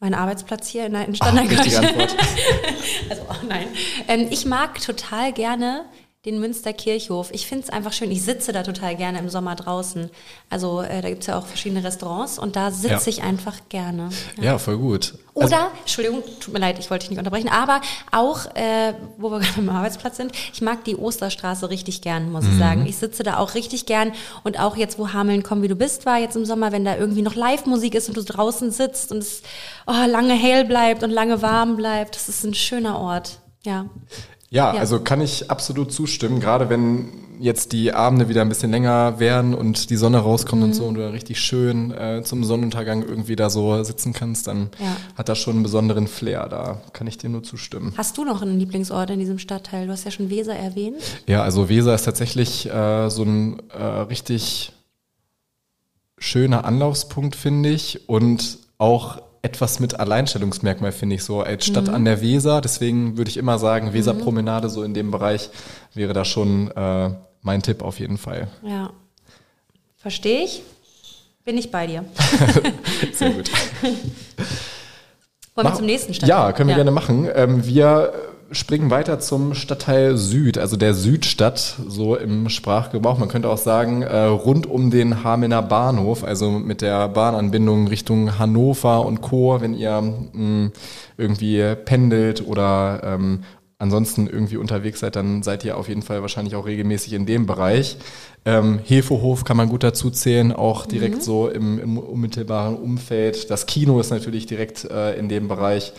mein 0.00 0.14
Arbeitsplatz 0.14 0.68
hier 0.68 0.86
in 0.86 0.92
der 0.92 1.04
Innenstadt. 1.04 1.34
Ach, 1.34 1.50
richtige 1.50 1.78
Antwort. 1.78 2.16
also, 3.10 3.22
oh 3.28 3.46
nein. 3.48 3.68
Ähm, 4.08 4.28
ich 4.30 4.44
mag 4.44 4.80
total 4.80 5.32
gerne 5.32 5.86
den 6.26 6.40
Münsterkirchhof. 6.40 7.30
Ich 7.32 7.46
finde 7.46 7.64
es 7.64 7.70
einfach 7.70 7.92
schön. 7.92 8.10
Ich 8.10 8.22
sitze 8.22 8.52
da 8.52 8.64
total 8.64 8.96
gerne 8.96 9.20
im 9.20 9.28
Sommer 9.28 9.54
draußen. 9.54 10.10
Also 10.50 10.82
äh, 10.82 11.00
da 11.00 11.08
gibt 11.08 11.22
es 11.22 11.28
ja 11.28 11.38
auch 11.38 11.46
verschiedene 11.46 11.84
Restaurants 11.84 12.38
und 12.38 12.56
da 12.56 12.72
sitze 12.72 12.90
ja. 12.94 13.06
ich 13.06 13.22
einfach 13.22 13.54
gerne. 13.68 14.10
Ja, 14.36 14.44
ja 14.44 14.58
voll 14.58 14.76
gut. 14.76 15.14
Also 15.36 15.54
Oder, 15.54 15.70
Entschuldigung, 15.80 16.22
tut 16.40 16.52
mir 16.52 16.58
leid, 16.58 16.78
ich 16.80 16.90
wollte 16.90 17.04
dich 17.04 17.10
nicht 17.10 17.18
unterbrechen, 17.18 17.48
aber 17.48 17.80
auch, 18.10 18.46
äh, 18.56 18.94
wo 19.18 19.30
wir 19.30 19.38
gerade 19.40 19.58
am 19.58 19.68
Arbeitsplatz 19.68 20.16
sind, 20.16 20.32
ich 20.52 20.62
mag 20.62 20.82
die 20.84 20.96
Osterstraße 20.96 21.70
richtig 21.70 22.00
gern, 22.00 22.32
muss 22.32 22.44
mhm. 22.44 22.52
ich 22.52 22.58
sagen. 22.58 22.86
Ich 22.86 22.96
sitze 22.96 23.22
da 23.22 23.36
auch 23.36 23.54
richtig 23.54 23.86
gern 23.86 24.12
und 24.42 24.58
auch 24.58 24.76
jetzt, 24.76 24.98
wo 24.98 25.12
Hameln 25.12 25.44
komm 25.44 25.62
wie 25.62 25.68
du 25.68 25.76
bist 25.76 26.06
war, 26.06 26.18
jetzt 26.18 26.36
im 26.36 26.44
Sommer, 26.44 26.72
wenn 26.72 26.84
da 26.84 26.96
irgendwie 26.96 27.22
noch 27.22 27.36
Live-Musik 27.36 27.94
ist 27.94 28.08
und 28.08 28.16
du 28.16 28.24
draußen 28.24 28.72
sitzt 28.72 29.12
und 29.12 29.18
es 29.18 29.42
oh, 29.86 30.06
lange 30.08 30.34
hell 30.34 30.64
bleibt 30.64 31.04
und 31.04 31.10
lange 31.10 31.40
warm 31.40 31.76
bleibt, 31.76 32.16
das 32.16 32.28
ist 32.28 32.42
ein 32.42 32.54
schöner 32.54 32.98
Ort. 32.98 33.38
Ja. 33.64 33.86
Ja, 34.50 34.74
ja, 34.74 34.80
also 34.80 35.00
kann 35.00 35.20
ich 35.20 35.50
absolut 35.50 35.92
zustimmen, 35.92 36.40
gerade 36.40 36.68
wenn 36.68 37.08
jetzt 37.38 37.72
die 37.72 37.92
Abende 37.92 38.28
wieder 38.28 38.42
ein 38.42 38.48
bisschen 38.48 38.70
länger 38.70 39.18
werden 39.18 39.54
und 39.54 39.90
die 39.90 39.96
Sonne 39.96 40.18
rauskommt 40.18 40.62
mhm. 40.62 40.68
und 40.68 40.74
so 40.74 40.84
und 40.84 40.94
du 40.94 41.02
dann 41.02 41.12
richtig 41.12 41.40
schön 41.40 41.90
äh, 41.92 42.22
zum 42.24 42.44
Sonnenuntergang 42.44 43.02
irgendwie 43.02 43.36
da 43.36 43.50
so 43.50 43.82
sitzen 43.82 44.12
kannst, 44.12 44.46
dann 44.46 44.70
ja. 44.78 44.96
hat 45.16 45.28
das 45.28 45.38
schon 45.38 45.54
einen 45.54 45.62
besonderen 45.62 46.06
Flair. 46.06 46.48
Da 46.48 46.80
kann 46.92 47.06
ich 47.06 47.18
dir 47.18 47.28
nur 47.28 47.42
zustimmen. 47.42 47.92
Hast 47.96 48.16
du 48.18 48.24
noch 48.24 48.42
einen 48.42 48.58
Lieblingsort 48.58 49.10
in 49.10 49.18
diesem 49.18 49.38
Stadtteil? 49.38 49.86
Du 49.86 49.92
hast 49.92 50.04
ja 50.04 50.10
schon 50.10 50.30
Weser 50.30 50.54
erwähnt. 50.54 50.96
Ja, 51.26 51.42
also 51.42 51.68
Weser 51.68 51.94
ist 51.94 52.04
tatsächlich 52.04 52.70
äh, 52.70 53.10
so 53.10 53.22
ein 53.22 53.60
äh, 53.70 53.82
richtig 53.82 54.72
schöner 56.18 56.64
Anlaufspunkt, 56.64 57.36
finde 57.36 57.70
ich. 57.70 58.08
Und 58.08 58.58
auch 58.78 59.20
etwas 59.46 59.78
mit 59.78 59.98
Alleinstellungsmerkmal, 60.00 60.90
finde 60.90 61.14
ich, 61.14 61.22
so 61.22 61.40
als 61.40 61.66
Stadt 61.66 61.86
mhm. 61.86 61.94
an 61.94 62.04
der 62.04 62.20
Weser. 62.20 62.60
Deswegen 62.60 63.16
würde 63.16 63.30
ich 63.30 63.36
immer 63.36 63.60
sagen, 63.60 63.92
Weserpromenade 63.92 64.68
so 64.68 64.82
in 64.82 64.92
dem 64.92 65.12
Bereich 65.12 65.50
wäre 65.94 66.12
da 66.12 66.24
schon 66.24 66.72
äh, 66.72 67.10
mein 67.42 67.62
Tipp 67.62 67.82
auf 67.82 68.00
jeden 68.00 68.18
Fall. 68.18 68.48
Ja. 68.62 68.90
Verstehe 69.96 70.42
ich. 70.44 70.62
Bin 71.44 71.56
ich 71.56 71.70
bei 71.70 71.86
dir. 71.86 72.04
Sehr 73.12 73.30
gut. 73.30 73.48
Wollen 75.54 75.68
wir 75.68 75.74
zum 75.74 75.86
nächsten 75.86 76.12
Stadtteil? 76.12 76.36
Ja, 76.36 76.52
können 76.52 76.68
wir 76.68 76.72
ja. 76.72 76.78
gerne 76.78 76.90
machen. 76.90 77.28
Ähm, 77.32 77.64
wir 77.64 78.12
springen 78.50 78.90
weiter 78.90 79.18
zum 79.18 79.54
Stadtteil 79.54 80.16
Süd, 80.16 80.58
also 80.58 80.76
der 80.76 80.94
Südstadt, 80.94 81.76
so 81.88 82.16
im 82.16 82.48
Sprachgebrauch. 82.48 83.18
Man 83.18 83.28
könnte 83.28 83.48
auch 83.48 83.58
sagen, 83.58 84.02
äh, 84.02 84.16
rund 84.24 84.66
um 84.66 84.90
den 84.90 85.24
Hamelner 85.24 85.62
Bahnhof, 85.62 86.24
also 86.24 86.50
mit 86.50 86.80
der 86.80 87.08
Bahnanbindung 87.08 87.88
Richtung 87.88 88.38
Hannover 88.38 89.04
und 89.04 89.20
Co., 89.20 89.60
wenn 89.60 89.74
ihr 89.74 90.00
mh, 90.00 90.22
mm, 90.32 90.72
irgendwie 91.16 91.74
pendelt 91.84 92.46
oder 92.46 93.00
ähm, 93.04 93.40
ansonsten 93.78 94.26
irgendwie 94.26 94.56
unterwegs 94.56 95.00
seid, 95.00 95.16
dann 95.16 95.42
seid 95.42 95.64
ihr 95.64 95.76
auf 95.76 95.88
jeden 95.88 96.02
Fall 96.02 96.22
wahrscheinlich 96.22 96.54
auch 96.54 96.66
regelmäßig 96.66 97.12
in 97.12 97.26
dem 97.26 97.46
Bereich. 97.46 97.98
Ähm, 98.44 98.78
Hefehof 98.84 99.44
kann 99.44 99.56
man 99.56 99.68
gut 99.68 99.82
dazu 99.82 100.10
zählen, 100.10 100.52
auch 100.52 100.86
direkt 100.86 101.16
mhm. 101.16 101.20
so 101.20 101.48
im, 101.48 101.78
im, 101.78 101.98
unmittelbaren 101.98 102.76
Umfeld. 102.76 103.50
Das 103.50 103.66
Kino 103.66 104.00
ist 104.00 104.10
natürlich 104.10 104.46
direkt 104.46 104.84
äh, 104.84 105.18
in 105.18 105.28
dem 105.28 105.48
Bereich. 105.48 105.92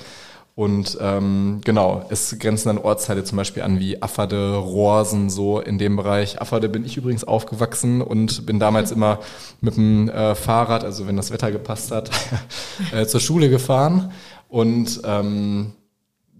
Und 0.57 0.97
ähm, 0.99 1.61
genau, 1.63 2.03
es 2.09 2.35
grenzen 2.39 2.69
dann 2.69 2.79
Ortsteile 2.79 3.23
zum 3.23 3.37
Beispiel 3.37 3.61
an 3.61 3.79
wie 3.79 4.01
Afferde, 4.01 4.55
Rohrsen, 4.55 5.29
so 5.29 5.59
in 5.59 5.77
dem 5.77 5.97
Bereich. 5.97 6.41
Afferde 6.41 6.67
bin 6.67 6.83
ich 6.83 6.97
übrigens 6.97 7.23
aufgewachsen 7.23 8.01
und 8.01 8.47
bin 8.47 8.59
damals 8.59 8.91
immer 8.91 9.19
mit 9.61 9.77
dem 9.77 10.09
äh, 10.09 10.33
Fahrrad, 10.33 10.83
also 10.83 11.05
wenn 11.05 11.15
das 11.15 11.29
Wetter 11.29 11.51
gepasst 11.51 11.91
hat, 11.91 12.09
äh, 12.91 13.05
zur 13.05 13.19
Schule 13.19 13.51
gefahren. 13.51 14.11
Und 14.49 14.99
ähm, 15.03 15.73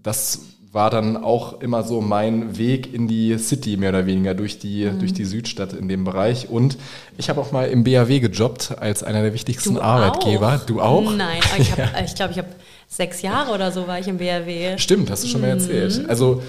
das 0.02 0.40
war 0.72 0.90
dann 0.90 1.16
auch 1.16 1.60
immer 1.60 1.82
so 1.82 2.00
mein 2.00 2.58
Weg 2.58 2.92
in 2.92 3.08
die 3.08 3.38
City, 3.38 3.76
mehr 3.76 3.90
oder 3.90 4.06
weniger, 4.06 4.34
durch 4.34 4.58
die, 4.58 4.84
mhm. 4.84 4.98
durch 4.98 5.14
die 5.14 5.24
Südstadt 5.24 5.72
in 5.72 5.88
dem 5.88 6.04
Bereich. 6.04 6.50
Und 6.50 6.76
ich 7.16 7.30
habe 7.30 7.40
auch 7.40 7.52
mal 7.52 7.68
im 7.68 7.84
BAW 7.84 8.20
gejobbt 8.20 8.76
als 8.78 9.02
einer 9.02 9.22
der 9.22 9.32
wichtigsten 9.32 9.74
du 9.74 9.80
Arbeitgeber. 9.80 10.56
Auch? 10.56 10.66
Du 10.66 10.80
auch? 10.80 11.14
Nein, 11.14 11.40
ich 11.58 11.74
glaube, 11.74 11.90
ich, 12.04 12.14
glaub, 12.14 12.30
ich 12.30 12.38
habe 12.38 12.48
sechs 12.86 13.22
Jahre 13.22 13.52
oder 13.52 13.72
so 13.72 13.86
war 13.86 13.98
ich 13.98 14.08
im 14.08 14.18
BAW. 14.18 14.78
Stimmt, 14.78 15.10
hast 15.10 15.24
du 15.24 15.28
schon 15.28 15.40
mal 15.40 15.48
erzählt. 15.48 16.02
Mhm. 16.02 16.10
Also 16.10 16.42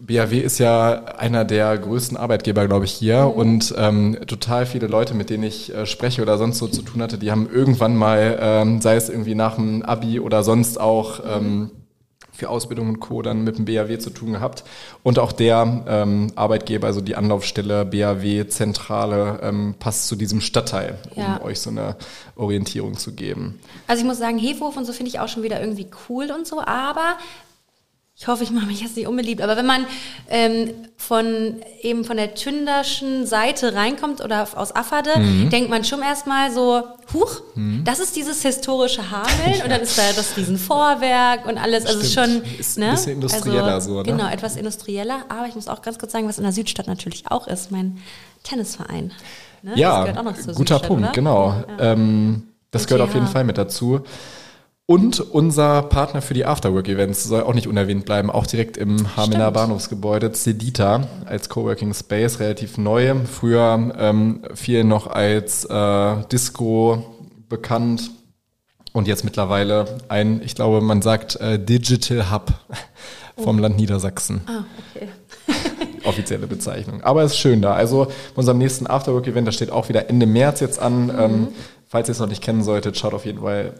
BAW 0.00 0.38
ist 0.38 0.58
ja 0.58 1.04
einer 1.18 1.44
der 1.44 1.76
größten 1.78 2.16
Arbeitgeber, 2.16 2.66
glaube 2.66 2.86
ich, 2.86 2.92
hier. 2.92 3.26
Mhm. 3.26 3.30
Und 3.30 3.74
ähm, 3.78 4.18
total 4.26 4.66
viele 4.66 4.88
Leute, 4.88 5.14
mit 5.14 5.30
denen 5.30 5.44
ich 5.44 5.72
äh, 5.72 5.86
spreche 5.86 6.22
oder 6.22 6.38
sonst 6.38 6.58
so 6.58 6.66
zu 6.66 6.82
tun 6.82 7.02
hatte, 7.02 7.18
die 7.18 7.30
haben 7.30 7.48
irgendwann 7.52 7.96
mal, 7.96 8.38
ähm, 8.40 8.80
sei 8.80 8.96
es 8.96 9.08
irgendwie 9.08 9.36
nach 9.36 9.54
dem 9.56 9.82
Abi 9.82 10.18
oder 10.18 10.42
sonst 10.42 10.80
auch, 10.80 11.20
ähm, 11.24 11.70
für 12.40 12.48
Ausbildung 12.48 12.88
und 12.88 13.00
Co. 13.00 13.22
dann 13.22 13.44
mit 13.44 13.58
dem 13.58 13.66
BAW 13.66 13.98
zu 13.98 14.10
tun 14.10 14.32
gehabt. 14.32 14.64
Und 15.02 15.18
auch 15.18 15.30
der 15.30 15.84
ähm, 15.86 16.32
Arbeitgeber, 16.34 16.86
also 16.86 17.00
die 17.00 17.14
Anlaufstelle 17.14 17.84
BAW 17.84 18.48
Zentrale, 18.48 19.38
ähm, 19.42 19.74
passt 19.78 20.08
zu 20.08 20.16
diesem 20.16 20.40
Stadtteil, 20.40 20.98
um 21.14 21.22
ja. 21.22 21.42
euch 21.42 21.60
so 21.60 21.70
eine 21.70 21.96
Orientierung 22.36 22.96
zu 22.96 23.12
geben. 23.12 23.60
Also 23.86 24.00
ich 24.00 24.06
muss 24.06 24.18
sagen, 24.18 24.38
Hefhof 24.38 24.76
und 24.76 24.86
so 24.86 24.92
finde 24.92 25.10
ich 25.10 25.20
auch 25.20 25.28
schon 25.28 25.42
wieder 25.42 25.60
irgendwie 25.60 25.88
cool 26.08 26.30
und 26.30 26.46
so, 26.46 26.60
aber 26.60 27.16
ich 28.20 28.28
hoffe, 28.28 28.44
ich 28.44 28.50
mache 28.50 28.66
mich 28.66 28.82
jetzt 28.82 28.96
nicht 28.96 29.06
unbeliebt, 29.06 29.40
aber 29.40 29.56
wenn 29.56 29.64
man 29.64 29.86
ähm, 30.28 30.72
von 30.98 31.56
eben 31.80 32.04
von 32.04 32.18
der 32.18 32.34
Tünderschen 32.34 33.26
Seite 33.26 33.74
reinkommt 33.74 34.22
oder 34.22 34.46
aus 34.56 34.76
Afferde, 34.76 35.18
mhm. 35.18 35.48
denkt 35.48 35.70
man 35.70 35.84
schon 35.84 36.02
erstmal 36.02 36.52
so, 36.52 36.82
huch, 37.14 37.40
mhm. 37.54 37.82
das 37.82 37.98
ist 37.98 38.16
dieses 38.16 38.42
historische 38.42 39.10
Hameln 39.10 39.54
ja. 39.58 39.64
und 39.64 39.70
dann 39.70 39.80
ist 39.80 39.96
da 39.96 40.02
das 40.14 40.34
diesen 40.34 40.58
Vorwerk 40.58 41.46
und 41.46 41.56
alles, 41.56 41.86
also 41.86 42.04
schon 42.04 42.42
ist 42.58 42.76
ne? 42.76 42.88
ein 42.88 42.90
bisschen 42.92 43.12
industrieller 43.12 43.64
also, 43.64 43.92
so, 43.92 43.96
ne? 44.02 44.02
Genau, 44.02 44.28
etwas 44.28 44.56
industrieller, 44.56 45.24
aber 45.30 45.48
ich 45.48 45.54
muss 45.54 45.66
auch 45.66 45.80
ganz 45.80 45.98
kurz 45.98 46.12
sagen, 46.12 46.28
was 46.28 46.36
in 46.36 46.44
der 46.44 46.52
Südstadt 46.52 46.88
natürlich 46.88 47.24
auch 47.30 47.46
ist, 47.46 47.70
mein 47.70 47.96
Tennisverein. 48.42 49.12
Ne? 49.62 49.72
Ja, 49.76 50.04
guter 50.04 50.34
Südstadt, 50.52 50.86
Punkt, 50.86 51.04
oder? 51.04 51.12
genau. 51.12 51.54
Ja. 51.78 51.92
Ähm, 51.92 52.42
das 52.70 52.86
gehört 52.86 53.08
auf 53.08 53.14
jeden 53.14 53.28
Fall 53.28 53.44
mit 53.44 53.56
dazu. 53.56 54.02
Und 54.90 55.20
unser 55.20 55.82
Partner 55.82 56.20
für 56.20 56.34
die 56.34 56.44
Afterwork-Events 56.44 57.22
soll 57.22 57.44
auch 57.44 57.54
nicht 57.54 57.68
unerwähnt 57.68 58.04
bleiben, 58.04 58.28
auch 58.28 58.44
direkt 58.44 58.76
im 58.76 59.16
Hamener 59.16 59.52
Bahnhofsgebäude, 59.52 60.32
Cedita 60.32 61.06
als 61.26 61.48
Coworking 61.48 61.94
Space, 61.94 62.40
relativ 62.40 62.76
neu. 62.76 63.14
Früher 63.24 63.94
ähm, 63.96 64.42
viel 64.52 64.82
noch 64.82 65.06
als 65.06 65.64
äh, 65.64 66.16
Disco 66.32 67.04
bekannt 67.48 68.10
und 68.92 69.06
jetzt 69.06 69.22
mittlerweile 69.22 69.84
ein, 70.08 70.42
ich 70.42 70.56
glaube, 70.56 70.80
man 70.80 71.02
sagt 71.02 71.36
äh, 71.36 71.64
Digital 71.64 72.32
Hub 72.32 72.52
vom 73.36 73.58
oh. 73.58 73.60
Land 73.60 73.76
Niedersachsen. 73.76 74.40
Ah, 74.46 74.64
okay. 74.92 75.08
Offizielle 76.04 76.48
Bezeichnung. 76.48 77.00
Aber 77.04 77.22
es 77.22 77.34
ist 77.34 77.38
schön 77.38 77.62
da. 77.62 77.74
Also 77.74 78.06
bei 78.06 78.40
unserem 78.40 78.58
nächsten 78.58 78.88
Afterwork-Event, 78.88 79.46
das 79.46 79.54
steht 79.54 79.70
auch 79.70 79.88
wieder 79.88 80.10
Ende 80.10 80.26
März 80.26 80.58
jetzt 80.58 80.80
an. 80.80 81.04
Mhm. 81.04 81.16
Ähm, 81.16 81.48
falls 81.86 82.08
ihr 82.08 82.12
es 82.12 82.18
noch 82.18 82.26
nicht 82.26 82.42
kennen 82.42 82.64
solltet, 82.64 82.98
schaut 82.98 83.14
auf 83.14 83.24
jeden 83.24 83.42
Fall 83.42 83.74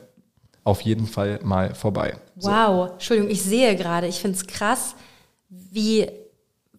auf 0.65 0.81
jeden 0.83 1.07
Fall 1.07 1.41
mal 1.43 1.75
vorbei. 1.75 2.15
Wow, 2.37 2.89
so. 2.89 2.93
Entschuldigung, 2.95 3.31
ich 3.31 3.43
sehe 3.43 3.77
gerade, 3.77 4.07
ich 4.07 4.21
finde 4.21 4.37
es 4.37 4.47
krass, 4.47 4.95
wie, 5.49 6.07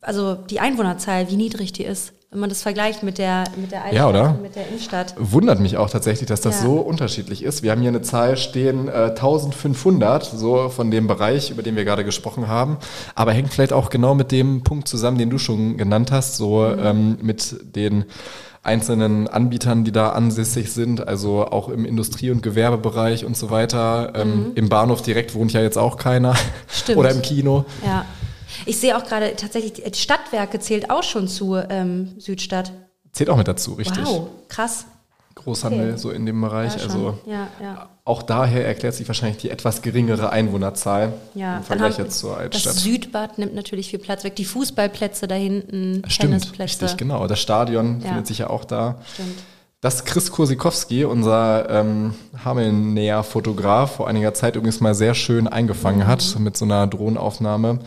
also 0.02 0.36
die 0.36 0.60
Einwohnerzahl, 0.60 1.30
wie 1.30 1.36
niedrig 1.36 1.74
die 1.74 1.84
ist, 1.84 2.14
wenn 2.32 2.40
man 2.40 2.50
das 2.50 2.62
vergleicht 2.62 3.04
mit 3.04 3.18
der, 3.18 3.44
mit 3.58 3.74
der 3.74 3.84
Altstadt 3.84 3.98
ja, 3.98 4.08
oder? 4.08 4.34
mit 4.42 4.56
der 4.56 4.68
Innenstadt. 4.70 5.16
Wundert 5.18 5.60
mich 5.60 5.76
auch 5.76 5.90
tatsächlich, 5.90 6.28
dass 6.30 6.40
das 6.40 6.62
ja. 6.62 6.66
so 6.66 6.76
unterschiedlich 6.78 7.44
ist. 7.44 7.62
Wir 7.62 7.72
haben 7.72 7.82
hier 7.82 7.90
eine 7.90 8.02
Zahl 8.02 8.38
stehen, 8.38 8.88
äh, 8.88 9.10
1500, 9.10 10.24
so 10.24 10.70
von 10.70 10.92
dem 10.92 11.08
Bereich, 11.08 11.52
über 11.52 11.62
den 11.62 11.76
wir 11.76 11.84
gerade 11.84 12.06
gesprochen 12.06 12.48
haben, 12.48 12.78
aber 13.16 13.34
hängt 13.34 13.54
vielleicht 13.54 13.74
auch 13.74 13.90
genau 13.90 14.16
mit 14.16 14.32
dem 14.32 14.64
Punkt 14.64 14.88
zusammen, 14.88 15.18
den 15.18 15.30
du 15.30 15.38
schon 15.38 15.76
genannt 15.76 16.12
hast, 16.12 16.38
so 16.38 16.60
mhm. 16.60 16.80
ähm, 16.80 17.18
mit 17.22 17.76
den 17.76 18.06
einzelnen 18.64 19.28
Anbietern, 19.28 19.84
die 19.84 19.92
da 19.92 20.10
ansässig 20.10 20.72
sind, 20.72 21.08
also 21.08 21.46
auch 21.46 21.70
im 21.70 21.86
Industrie- 21.86 22.30
und 22.30 22.44
Gewerbebereich 22.44 23.26
und 23.26 23.36
so 23.36 23.50
weiter. 23.50 24.14
Ähm, 24.16 24.50
mhm. 24.50 24.52
Im 24.56 24.70
Bahnhof 24.70 25.02
direkt 25.02 25.34
wohnt 25.34 25.54
ja 25.54 25.62
jetzt 25.62 25.78
auch 25.78 25.98
keiner. 25.98 26.36
Stimmt. 26.68 26.98
Oder 27.00 27.12
im 27.12 27.22
Kino. 27.22 27.66
Ja. 27.84 28.06
Ich 28.66 28.78
sehe 28.80 28.96
auch 28.98 29.04
gerade 29.04 29.36
tatsächlich, 29.36 29.74
die 29.74 30.00
Stadtwerke 30.00 30.60
zählt 30.60 30.92
auch 30.92 31.04
schon 31.04 31.28
zu 31.28 31.56
ähm, 31.56 32.14
Südstadt. 32.20 32.72
Zählt 33.12 33.30
auch 33.30 33.38
mit 33.38 33.48
dazu, 33.48 33.74
richtig. 33.74 34.06
Wow, 34.06 34.28
krass. 34.48 34.86
Großhandel 35.44 35.90
okay. 35.90 35.98
so 35.98 36.12
in 36.12 36.26
dem 36.26 36.42
Bereich. 36.42 36.76
Ja, 36.76 36.84
also 36.84 37.18
ja, 37.26 37.48
ja. 37.62 37.90
auch 38.06 38.24
daher 38.24 38.66
erklärt 38.66 38.94
sich 38.94 39.08
wahrscheinlich 39.08 39.38
die 39.38 39.50
etwas 39.50 39.82
geringere 39.82 40.30
Einwohnerzahl 40.30 41.14
im 41.36 41.64
Vergleich 41.64 41.98
jetzt 41.98 42.20
zur 42.20 42.38
Altstadt. 42.38 42.76
Das 42.76 42.84
Südbad 42.84 43.38
nimmt 43.38 43.56
natürlich 43.56 43.90
viel 43.90 44.00
Platz 44.00 44.24
weg. 44.24 44.36
Die 44.36 44.46
Fußballplätze 44.46 45.28
da 45.28 45.36
hinten, 45.36 46.04
Stimmt, 46.08 46.32
Tennisplätze. 46.32 46.84
Richtig, 46.86 46.98
genau. 46.98 47.28
Das 47.28 47.40
Stadion 47.40 48.02
findet 48.02 48.28
sich 48.28 48.40
ja 48.40 48.50
auch 48.50 48.66
da. 48.66 49.00
Stimmt. 49.14 49.38
Das 49.82 50.06
Chris 50.06 50.32
Kursikowski, 50.32 51.06
unser 51.06 51.68
ähm, 51.72 52.14
Hamelnäher-Fotograf, 52.46 53.96
vor 53.96 54.08
einiger 54.08 54.32
Zeit 54.36 54.56
übrigens 54.56 54.80
mal 54.80 54.94
sehr 54.94 55.16
schön 55.16 55.48
eingefangen 55.48 56.02
mhm. 56.02 56.08
hat 56.08 56.36
mit 56.38 56.56
so 56.56 56.66
einer 56.66 56.86
Drohnenaufnahme. 56.86 57.80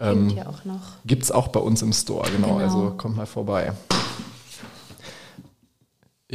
Ähm, 0.00 0.30
ja 0.30 0.46
auch 0.46 0.64
noch. 0.64 0.80
Gibt 1.04 1.22
es 1.22 1.30
auch 1.30 1.48
bei 1.48 1.60
uns 1.60 1.82
im 1.82 1.92
Store, 1.92 2.26
genau. 2.30 2.54
genau. 2.54 2.58
Also 2.60 2.94
kommt 2.96 3.16
mal 3.16 3.26
vorbei. 3.26 3.72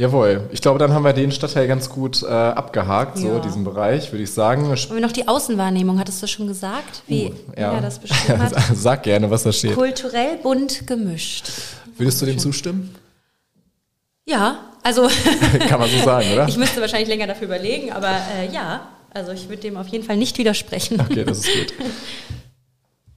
Jawohl, 0.00 0.48
ich 0.50 0.62
glaube, 0.62 0.78
dann 0.78 0.94
haben 0.94 1.04
wir 1.04 1.12
den 1.12 1.30
Stadtteil 1.30 1.68
ganz 1.68 1.90
gut 1.90 2.22
äh, 2.22 2.26
abgehakt, 2.28 3.18
ja. 3.18 3.34
so 3.34 3.38
diesen 3.38 3.64
Bereich, 3.64 4.10
würde 4.10 4.22
ich 4.22 4.32
sagen. 4.32 4.64
Und 4.64 4.94
wir 4.94 5.00
noch 5.02 5.12
die 5.12 5.28
Außenwahrnehmung, 5.28 5.98
hattest 5.98 6.22
du 6.22 6.26
schon 6.26 6.46
gesagt, 6.46 7.02
wie 7.06 7.26
uh, 7.26 7.34
ja. 7.54 7.74
er 7.74 7.82
das 7.82 7.98
beschrieben 7.98 8.38
hat? 8.42 8.54
Sag 8.74 9.02
gerne, 9.02 9.30
was 9.30 9.42
da 9.42 9.52
steht. 9.52 9.74
Kulturell 9.74 10.38
bunt 10.42 10.86
gemischt. 10.86 11.50
Würdest 11.98 12.22
du 12.22 12.24
dem 12.24 12.38
zustimmen? 12.38 12.94
Ja, 14.24 14.60
also. 14.82 15.06
Kann 15.68 15.78
man 15.78 15.90
so 15.90 16.02
sagen, 16.02 16.32
oder? 16.32 16.48
Ich 16.48 16.56
müsste 16.56 16.80
wahrscheinlich 16.80 17.10
länger 17.10 17.26
dafür 17.26 17.48
überlegen, 17.48 17.92
aber 17.92 18.08
äh, 18.08 18.50
ja, 18.50 18.88
also 19.12 19.32
ich 19.32 19.50
würde 19.50 19.60
dem 19.60 19.76
auf 19.76 19.88
jeden 19.88 20.04
Fall 20.06 20.16
nicht 20.16 20.38
widersprechen. 20.38 20.98
Okay, 20.98 21.26
das 21.26 21.40
ist 21.40 21.46
gut. 21.52 21.74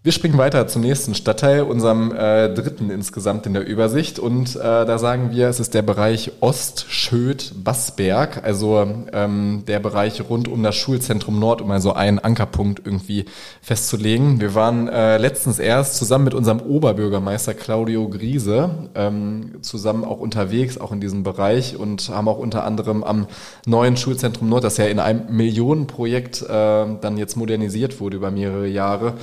Wir 0.05 0.11
springen 0.11 0.37
weiter 0.37 0.67
zum 0.67 0.81
nächsten 0.81 1.15
Stadtteil, 1.15 1.61
unserem 1.61 2.13
äh, 2.13 2.53
dritten 2.53 2.89
insgesamt 2.89 3.45
in 3.45 3.53
der 3.53 3.65
Übersicht. 3.65 4.19
Und 4.19 4.53
äh, 4.57 4.59
da 4.59 4.97
sagen 4.97 5.31
wir, 5.31 5.47
es 5.47 5.61
ist 5.61 5.73
der 5.73 5.81
Bereich 5.81 6.33
Ostschöd-Bassberg, 6.41 8.43
also 8.43 8.85
ähm, 9.13 9.63
der 9.65 9.79
Bereich 9.79 10.21
rund 10.29 10.49
um 10.49 10.61
das 10.61 10.75
Schulzentrum 10.75 11.39
Nord, 11.39 11.61
um 11.61 11.71
also 11.71 11.93
einen 11.93 12.19
Ankerpunkt 12.19 12.81
irgendwie 12.83 13.23
festzulegen. 13.61 14.41
Wir 14.41 14.53
waren 14.55 14.89
äh, 14.89 15.17
letztens 15.19 15.57
erst 15.57 15.95
zusammen 15.95 16.25
mit 16.25 16.33
unserem 16.33 16.59
Oberbürgermeister 16.59 17.53
Claudio 17.53 18.09
Griese 18.09 18.89
ähm, 18.95 19.61
zusammen 19.61 20.03
auch 20.03 20.19
unterwegs, 20.19 20.77
auch 20.77 20.91
in 20.91 20.99
diesem 20.99 21.23
Bereich 21.23 21.77
und 21.77 22.09
haben 22.09 22.27
auch 22.27 22.39
unter 22.39 22.65
anderem 22.65 23.05
am 23.05 23.27
neuen 23.65 23.95
Schulzentrum 23.95 24.49
Nord, 24.49 24.65
das 24.65 24.75
ja 24.75 24.83
in 24.83 24.99
einem 24.99 25.33
Millionenprojekt 25.33 26.41
äh, 26.41 26.47
dann 26.49 27.15
jetzt 27.15 27.37
modernisiert 27.37 28.01
wurde 28.01 28.17
über 28.17 28.31
mehrere 28.31 28.67
Jahre, 28.67 29.13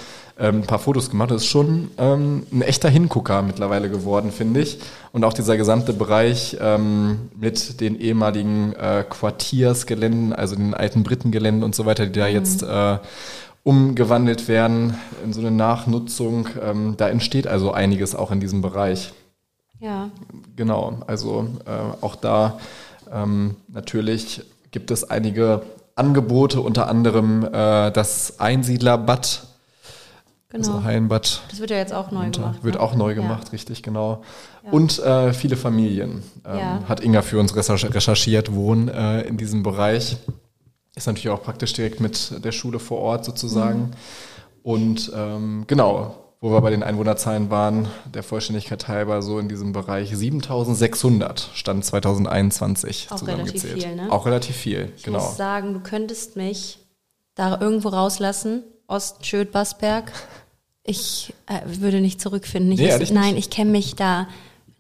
ähm, 0.41 0.57
ein 0.63 0.67
paar 0.67 0.79
Fotos 0.79 1.11
gemacht. 1.11 1.31
Das 1.31 1.43
ist 1.43 1.49
schon 1.49 1.91
ähm, 1.99 2.47
ein 2.51 2.63
echter 2.63 2.89
Hingucker 2.89 3.43
mittlerweile 3.43 3.91
geworden, 3.91 4.33
finde 4.33 4.61
ich. 4.61 4.79
Und 5.13 5.23
auch 5.25 5.35
dieser 5.35 5.57
gesamte 5.57 5.93
Bereich 5.93 6.57
ähm, 6.61 7.31
mit 7.39 7.81
den 7.81 8.01
ehemaligen 8.01 8.73
äh, 8.73 9.05
Quartiersgeländen, 9.09 10.33
also 10.33 10.57
den 10.57 10.75
alten 10.75 11.03
Britengeländen 11.03 11.63
und 11.63 11.75
so 11.75 11.85
weiter, 11.85 12.07
die 12.07 12.19
da 12.19 12.27
mhm. 12.27 12.35
jetzt 12.35 12.63
äh, 12.63 12.99
umgewandelt 13.63 14.49
werden 14.49 14.95
in 15.25 15.33
so 15.33 15.41
eine 15.41 15.51
Nachnutzung. 15.51 16.49
Ähm, 16.63 16.95
da 16.97 17.09
entsteht 17.09 17.47
also 17.47 17.73
einiges 17.73 18.15
auch 18.15 18.31
in 18.31 18.41
diesem 18.41 18.63
Bereich. 18.63 19.13
Ja. 19.79 20.11
Genau, 20.57 21.01
also 21.07 21.49
äh, 21.67 22.05
auch 22.05 22.17
da 22.17 22.59
ähm, 23.13 23.57
natürlich 23.69 24.43
gibt 24.71 24.91
es 24.91 25.09
einige 25.11 25.63
Angebote, 25.97 26.61
unter 26.61 26.89
anderem 26.89 27.45
äh, 27.45 27.91
das 27.91 28.41
Einsiedlerbad 28.41 29.50
Genau. 30.51 30.67
Also 30.67 30.85
Hallenbad. 30.85 31.43
Das 31.49 31.61
wird 31.61 31.71
ja 31.71 31.77
jetzt 31.77 31.93
auch 31.93 32.11
neu 32.11 32.25
runter. 32.25 32.43
gemacht. 32.43 32.65
Wird 32.65 32.75
ne? 32.75 32.81
auch 32.81 32.95
neu 32.95 33.15
gemacht, 33.15 33.45
ja. 33.47 33.51
richtig, 33.53 33.83
genau. 33.83 34.23
Ja. 34.65 34.73
Und 34.73 34.99
äh, 34.99 35.33
viele 35.33 35.57
Familien 35.57 36.23
ähm, 36.45 36.59
ja. 36.59 36.83
hat 36.89 37.01
Inga 37.01 37.23
für 37.23 37.39
uns 37.39 37.55
recherchiert, 37.57 38.53
wohnen 38.53 38.89
äh, 38.89 39.23
in 39.23 39.37
diesem 39.37 39.63
Bereich. 39.63 40.17
Ist 40.97 41.07
natürlich 41.07 41.29
auch 41.29 41.43
praktisch 41.43 41.73
direkt 41.73 42.01
mit 42.01 42.45
der 42.45 42.51
Schule 42.51 42.81
vor 42.81 42.99
Ort 42.99 43.25
sozusagen. 43.25 43.81
Mhm. 43.81 43.91
Und 44.63 45.13
ähm, 45.15 45.65
genau, 45.69 46.17
wo 46.41 46.51
wir 46.51 46.61
bei 46.61 46.71
den 46.71 46.83
Einwohnerzahlen 46.83 47.51
waren, 47.51 47.89
der 48.13 48.23
Vollständigkeit 48.23 48.89
halber 48.89 49.23
so 49.23 49.39
in 49.39 49.49
diesem 49.49 49.73
Bereich 49.73 50.17
7600 50.17 51.51
stand 51.55 51.85
2021 51.85 53.09
auch 53.11 53.17
zusammengezählt. 53.17 53.65
Relativ 53.65 53.85
viel, 53.85 53.97
ne? 53.97 54.11
Auch 54.13 54.27
relativ 54.27 54.57
viel, 54.57 54.93
ich 54.97 55.05
genau. 55.05 55.19
Ich 55.19 55.25
muss 55.25 55.37
sagen, 55.37 55.75
du 55.75 55.81
könntest 55.81 56.37
mich 56.37 56.79
da 57.35 57.61
irgendwo 57.61 57.91
rauslassen, 57.91 58.65
Ostschöd-Basberg. 58.89 60.13
Ich 60.85 61.35
äh, 61.47 61.61
würde 61.81 62.01
nicht 62.01 62.21
zurückfinden. 62.21 62.73
Ich 62.73 62.81
nee, 62.81 62.89
ist, 62.89 63.13
nein, 63.13 63.37
ich 63.37 63.51
kenne 63.51 63.71
mich 63.71 63.95
da 63.97 64.29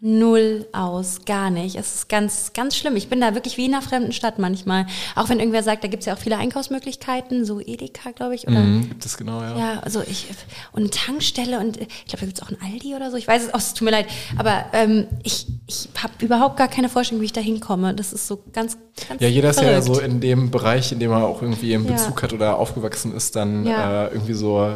null 0.02 0.66
aus, 0.72 1.26
gar 1.26 1.50
nicht. 1.50 1.76
Es 1.76 1.94
ist 1.94 2.08
ganz, 2.08 2.54
ganz 2.54 2.74
schlimm. 2.74 2.96
Ich 2.96 3.08
bin 3.08 3.20
da 3.20 3.34
wirklich 3.34 3.58
wie 3.58 3.66
in 3.66 3.74
einer 3.74 3.82
fremden 3.82 4.12
Stadt 4.12 4.38
manchmal. 4.38 4.86
Auch 5.14 5.28
wenn 5.28 5.38
irgendwer 5.38 5.62
sagt, 5.62 5.84
da 5.84 5.88
gibt's 5.88 6.06
ja 6.06 6.14
auch 6.14 6.18
viele 6.18 6.38
Einkaufsmöglichkeiten, 6.38 7.44
so 7.44 7.60
Edeka, 7.60 8.12
glaube 8.12 8.34
ich. 8.34 8.48
Oder, 8.48 8.60
mhm, 8.60 8.88
gibt 8.88 9.04
es 9.04 9.18
genau, 9.18 9.42
ja. 9.42 9.58
Ja, 9.58 9.80
also 9.80 10.00
ich, 10.00 10.28
und 10.72 10.80
eine 10.80 10.90
Tankstelle 10.90 11.60
und 11.60 11.76
ich 11.76 12.06
glaube, 12.06 12.20
da 12.20 12.26
gibt's 12.26 12.42
auch 12.42 12.48
ein 12.48 12.56
Aldi 12.64 12.94
oder 12.94 13.10
so. 13.10 13.18
Ich 13.18 13.28
weiß 13.28 13.44
es, 13.44 13.48
oh, 13.52 13.58
es 13.58 13.74
tut 13.74 13.84
mir 13.84 13.90
leid. 13.90 14.06
Aber 14.38 14.64
ähm, 14.72 15.06
ich, 15.22 15.46
ich 15.66 15.90
habe 16.02 16.14
überhaupt 16.20 16.56
gar 16.56 16.68
keine 16.68 16.88
Vorstellung, 16.88 17.20
wie 17.20 17.26
ich 17.26 17.34
da 17.34 17.42
hinkomme. 17.42 17.94
Das 17.94 18.14
ist 18.14 18.26
so 18.26 18.42
ganz, 18.54 18.78
ganz 19.06 19.20
Ja, 19.20 19.28
jeder 19.28 19.52
verrückt. 19.52 19.78
ist 19.78 19.88
ja 19.88 19.94
so 19.94 20.00
in 20.00 20.20
dem 20.20 20.50
Bereich, 20.50 20.92
in 20.92 20.98
dem 20.98 21.10
er 21.10 21.26
auch 21.26 21.42
irgendwie 21.42 21.74
im 21.74 21.84
Bezug 21.84 22.16
ja. 22.16 22.22
hat 22.22 22.32
oder 22.32 22.58
aufgewachsen 22.58 23.14
ist, 23.14 23.36
dann 23.36 23.66
ja. 23.66 24.06
äh, 24.06 24.12
irgendwie 24.14 24.32
so 24.34 24.66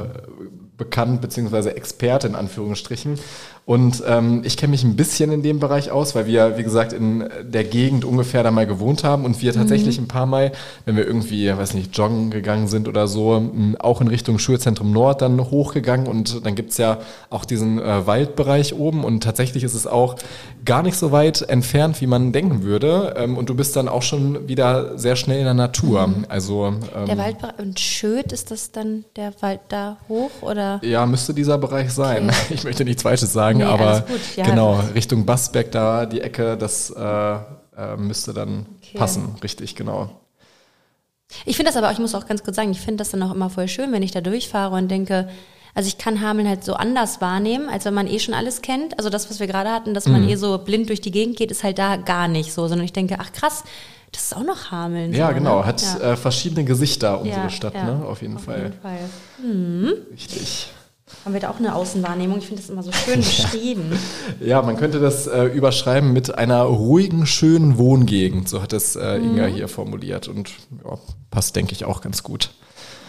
bekannt, 0.84 1.20
beziehungsweise 1.20 1.76
Experte 1.76 2.26
in 2.26 2.34
Anführungsstrichen. 2.34 3.18
Und 3.66 4.02
ähm, 4.06 4.42
ich 4.44 4.58
kenne 4.58 4.72
mich 4.72 4.84
ein 4.84 4.94
bisschen 4.94 5.32
in 5.32 5.42
dem 5.42 5.58
Bereich 5.58 5.90
aus, 5.90 6.14
weil 6.14 6.26
wir, 6.26 6.58
wie 6.58 6.62
gesagt, 6.62 6.92
in 6.92 7.26
der 7.42 7.64
Gegend 7.64 8.04
ungefähr 8.04 8.42
da 8.42 8.50
mal 8.50 8.66
gewohnt 8.66 9.04
haben 9.04 9.24
und 9.24 9.40
wir 9.40 9.54
tatsächlich 9.54 9.96
mhm. 9.96 10.04
ein 10.04 10.08
paar 10.08 10.26
Mal, 10.26 10.52
wenn 10.84 10.96
wir 10.96 11.06
irgendwie, 11.06 11.48
weiß 11.48 11.72
nicht, 11.72 11.96
joggen 11.96 12.30
gegangen 12.30 12.68
sind 12.68 12.88
oder 12.88 13.08
so, 13.08 13.50
auch 13.78 14.02
in 14.02 14.08
Richtung 14.08 14.38
Schulzentrum 14.38 14.92
Nord 14.92 15.22
dann 15.22 15.40
hochgegangen 15.40 16.06
und 16.06 16.44
dann 16.44 16.54
gibt's 16.54 16.76
ja 16.76 16.98
auch 17.30 17.46
diesen 17.46 17.80
äh, 17.80 18.06
Waldbereich 18.06 18.74
oben 18.74 19.02
und 19.02 19.22
tatsächlich 19.22 19.64
ist 19.64 19.74
es 19.74 19.86
auch 19.86 20.16
gar 20.66 20.82
nicht 20.82 20.98
so 20.98 21.10
weit 21.10 21.40
entfernt, 21.40 22.02
wie 22.02 22.06
man 22.06 22.32
denken 22.32 22.64
würde. 22.64 23.14
Ähm, 23.16 23.38
und 23.38 23.48
du 23.48 23.54
bist 23.54 23.76
dann 23.76 23.88
auch 23.88 24.02
schon 24.02 24.46
wieder 24.46 24.98
sehr 24.98 25.16
schnell 25.16 25.38
in 25.38 25.44
der 25.44 25.54
Natur. 25.54 26.06
Mhm. 26.06 26.26
Also 26.28 26.66
ähm, 26.94 27.06
der 27.06 27.16
Waldbereich 27.16 27.58
und 27.58 27.80
Schöd 27.80 28.30
ist 28.30 28.50
das 28.50 28.72
dann 28.72 29.06
der 29.16 29.32
Wald 29.40 29.60
da 29.68 29.96
hoch 30.06 30.30
oder? 30.42 30.73
Ja, 30.82 31.06
müsste 31.06 31.34
dieser 31.34 31.58
Bereich 31.58 31.92
sein. 31.92 32.30
Okay. 32.30 32.34
Ich 32.54 32.64
möchte 32.64 32.84
nichts 32.84 33.02
Falsches 33.02 33.32
sagen 33.32 33.58
nee, 33.58 33.64
aber 33.64 34.04
ja, 34.36 34.44
genau, 34.44 34.80
Richtung 34.94 35.26
Bassberg 35.26 35.70
da, 35.72 36.06
die 36.06 36.20
Ecke, 36.20 36.56
das 36.56 36.90
äh, 36.90 37.34
äh, 37.76 37.96
müsste 37.96 38.32
dann 38.32 38.66
okay. 38.82 38.98
passen, 38.98 39.36
richtig, 39.42 39.74
genau. 39.74 40.20
Ich 41.44 41.56
finde 41.56 41.70
das 41.70 41.76
aber, 41.76 41.90
ich 41.90 41.98
muss 41.98 42.14
auch 42.14 42.26
ganz 42.26 42.44
kurz 42.44 42.56
sagen, 42.56 42.70
ich 42.70 42.80
finde 42.80 42.98
das 42.98 43.10
dann 43.10 43.22
auch 43.22 43.34
immer 43.34 43.50
voll 43.50 43.68
schön, 43.68 43.92
wenn 43.92 44.02
ich 44.02 44.12
da 44.12 44.20
durchfahre 44.20 44.76
und 44.76 44.90
denke, 44.90 45.28
also 45.74 45.88
ich 45.88 45.98
kann 45.98 46.20
Hameln 46.20 46.48
halt 46.48 46.62
so 46.64 46.74
anders 46.74 47.20
wahrnehmen, 47.20 47.68
als 47.68 47.84
wenn 47.84 47.94
man 47.94 48.06
eh 48.06 48.20
schon 48.20 48.34
alles 48.34 48.62
kennt. 48.62 48.96
Also 48.96 49.10
das, 49.10 49.28
was 49.28 49.40
wir 49.40 49.48
gerade 49.48 49.70
hatten, 49.70 49.92
dass 49.92 50.06
man 50.06 50.22
mhm. 50.22 50.28
eh 50.28 50.36
so 50.36 50.58
blind 50.58 50.88
durch 50.88 51.00
die 51.00 51.10
Gegend 51.10 51.36
geht, 51.36 51.50
ist 51.50 51.64
halt 51.64 51.78
da 51.78 51.96
gar 51.96 52.28
nicht 52.28 52.52
so, 52.52 52.68
sondern 52.68 52.84
ich 52.84 52.92
denke, 52.92 53.16
ach 53.18 53.32
krass, 53.32 53.64
das 54.14 54.24
ist 54.24 54.36
auch 54.36 54.44
noch 54.44 54.70
Hameln. 54.70 55.12
Ja, 55.12 55.28
so, 55.28 55.34
genau, 55.34 55.60
ne? 55.60 55.66
hat 55.66 55.82
ja. 55.82 56.12
Äh, 56.12 56.16
verschiedene 56.16 56.64
Gesichter, 56.64 57.20
unsere 57.20 57.42
ja, 57.42 57.50
Stadt, 57.50 57.74
ja, 57.74 57.84
ne? 57.84 58.06
Auf 58.06 58.22
jeden 58.22 58.36
auf 58.36 58.44
Fall. 58.44 58.62
Jeden 58.62 58.80
Fall. 58.80 58.98
Mhm. 59.42 59.92
Richtig 60.12 60.68
haben 61.24 61.32
wir 61.32 61.40
da 61.40 61.50
auch 61.50 61.58
eine 61.58 61.74
Außenwahrnehmung. 61.74 62.38
Ich 62.38 62.46
finde 62.46 62.62
das 62.62 62.70
immer 62.70 62.82
so 62.82 62.92
schön 62.92 63.16
beschrieben. 63.20 63.98
ja, 64.40 64.60
man 64.62 64.76
könnte 64.76 65.00
das 65.00 65.26
äh, 65.26 65.44
überschreiben 65.44 66.12
mit 66.12 66.34
einer 66.34 66.62
ruhigen, 66.62 67.26
schönen 67.26 67.78
Wohngegend. 67.78 68.48
So 68.48 68.62
hat 68.62 68.72
es 68.72 68.96
äh, 68.96 69.18
mhm. 69.18 69.30
Inga 69.30 69.46
hier 69.46 69.68
formuliert. 69.68 70.28
Und 70.28 70.50
ja, 70.84 70.98
passt, 71.30 71.56
denke 71.56 71.72
ich, 71.72 71.84
auch 71.84 72.00
ganz 72.00 72.22
gut. 72.22 72.50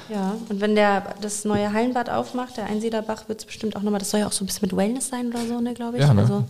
Ja, 0.10 0.36
und 0.50 0.62
wenn 0.62 0.76
der 0.76 1.16
das 1.22 1.46
neue 1.46 1.74
Hallenbad 1.74 2.10
aufmacht, 2.10 2.58
der 2.58 2.66
Einsiederbach, 2.66 3.28
wird 3.28 3.40
es 3.40 3.46
bestimmt 3.46 3.76
auch 3.76 3.82
nochmal, 3.82 4.00
das 4.00 4.12
soll 4.12 4.20
ja 4.20 4.28
auch 4.28 4.32
so 4.32 4.44
ein 4.44 4.48
bisschen 4.48 4.68
mit 4.68 4.76
Wellness 4.76 5.08
sein 5.08 5.30
oder 5.30 5.46
so, 5.46 5.60
ne, 5.60 5.74
glaube 5.74 5.98
ich. 5.98 6.04
Ja, 6.04 6.14
ne? 6.14 6.22
Also 6.22 6.46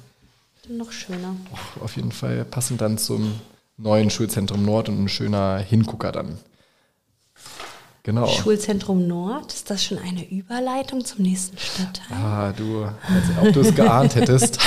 noch 0.68 0.92
schöner. 0.92 1.36
Auf 1.82 1.96
jeden 1.96 2.12
Fall 2.12 2.44
passend 2.44 2.82
dann 2.82 2.98
zum 2.98 3.40
neuen 3.78 4.10
Schulzentrum 4.10 4.64
Nord 4.64 4.90
und 4.90 5.04
ein 5.04 5.10
schöner 5.10 5.58
Hingucker 5.58 6.12
dann. 6.12 6.38
Genau. 8.04 8.28
Schulzentrum 8.28 9.08
Nord, 9.08 9.52
ist 9.52 9.72
das 9.72 9.84
schon 9.84 9.98
eine 9.98 10.30
Überleitung 10.30 11.04
zum 11.04 11.24
nächsten 11.24 11.58
Stadtteil? 11.58 12.18
Ah, 12.18 12.54
du, 12.56 12.84
als 12.84 13.26
ob 13.42 13.52
du 13.52 13.62
es 13.62 13.74
geahnt 13.74 14.14
hättest. 14.16 14.60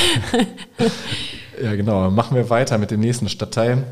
ja, 1.62 1.76
genau. 1.76 2.10
Machen 2.10 2.36
wir 2.36 2.50
weiter 2.50 2.78
mit 2.78 2.90
dem 2.90 2.98
nächsten 2.98 3.28
Stadtteil. 3.28 3.84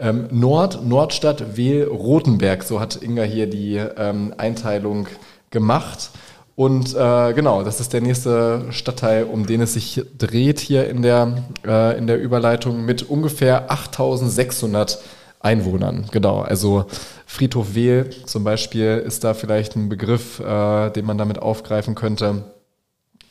Ähm, 0.00 0.26
Nord, 0.32 0.84
Nordstadt, 0.84 1.56
Wehl, 1.56 1.84
Rotenberg. 1.84 2.64
So 2.64 2.80
hat 2.80 3.00
Inga 3.00 3.22
hier 3.22 3.48
die 3.48 3.76
ähm, 3.76 4.34
Einteilung 4.38 5.06
gemacht. 5.50 6.10
Und 6.56 6.94
äh, 6.94 7.32
genau, 7.32 7.64
das 7.64 7.80
ist 7.80 7.92
der 7.92 8.00
nächste 8.00 8.66
Stadtteil, 8.70 9.24
um 9.24 9.44
den 9.46 9.60
es 9.60 9.74
sich 9.74 10.02
dreht 10.16 10.60
hier 10.60 10.88
in 10.88 11.02
der, 11.02 11.44
äh, 11.66 11.98
in 11.98 12.06
der 12.06 12.20
Überleitung 12.20 12.84
mit 12.84 13.02
ungefähr 13.02 13.72
8600 13.72 15.00
Einwohnern. 15.40 16.06
Genau, 16.12 16.40
also 16.40 16.86
Friedhof 17.26 17.74
Wehl 17.74 18.10
zum 18.24 18.44
Beispiel 18.44 19.02
ist 19.04 19.24
da 19.24 19.34
vielleicht 19.34 19.74
ein 19.74 19.88
Begriff, 19.88 20.38
äh, 20.38 20.90
den 20.90 21.04
man 21.04 21.18
damit 21.18 21.40
aufgreifen 21.40 21.96
könnte. 21.96 22.44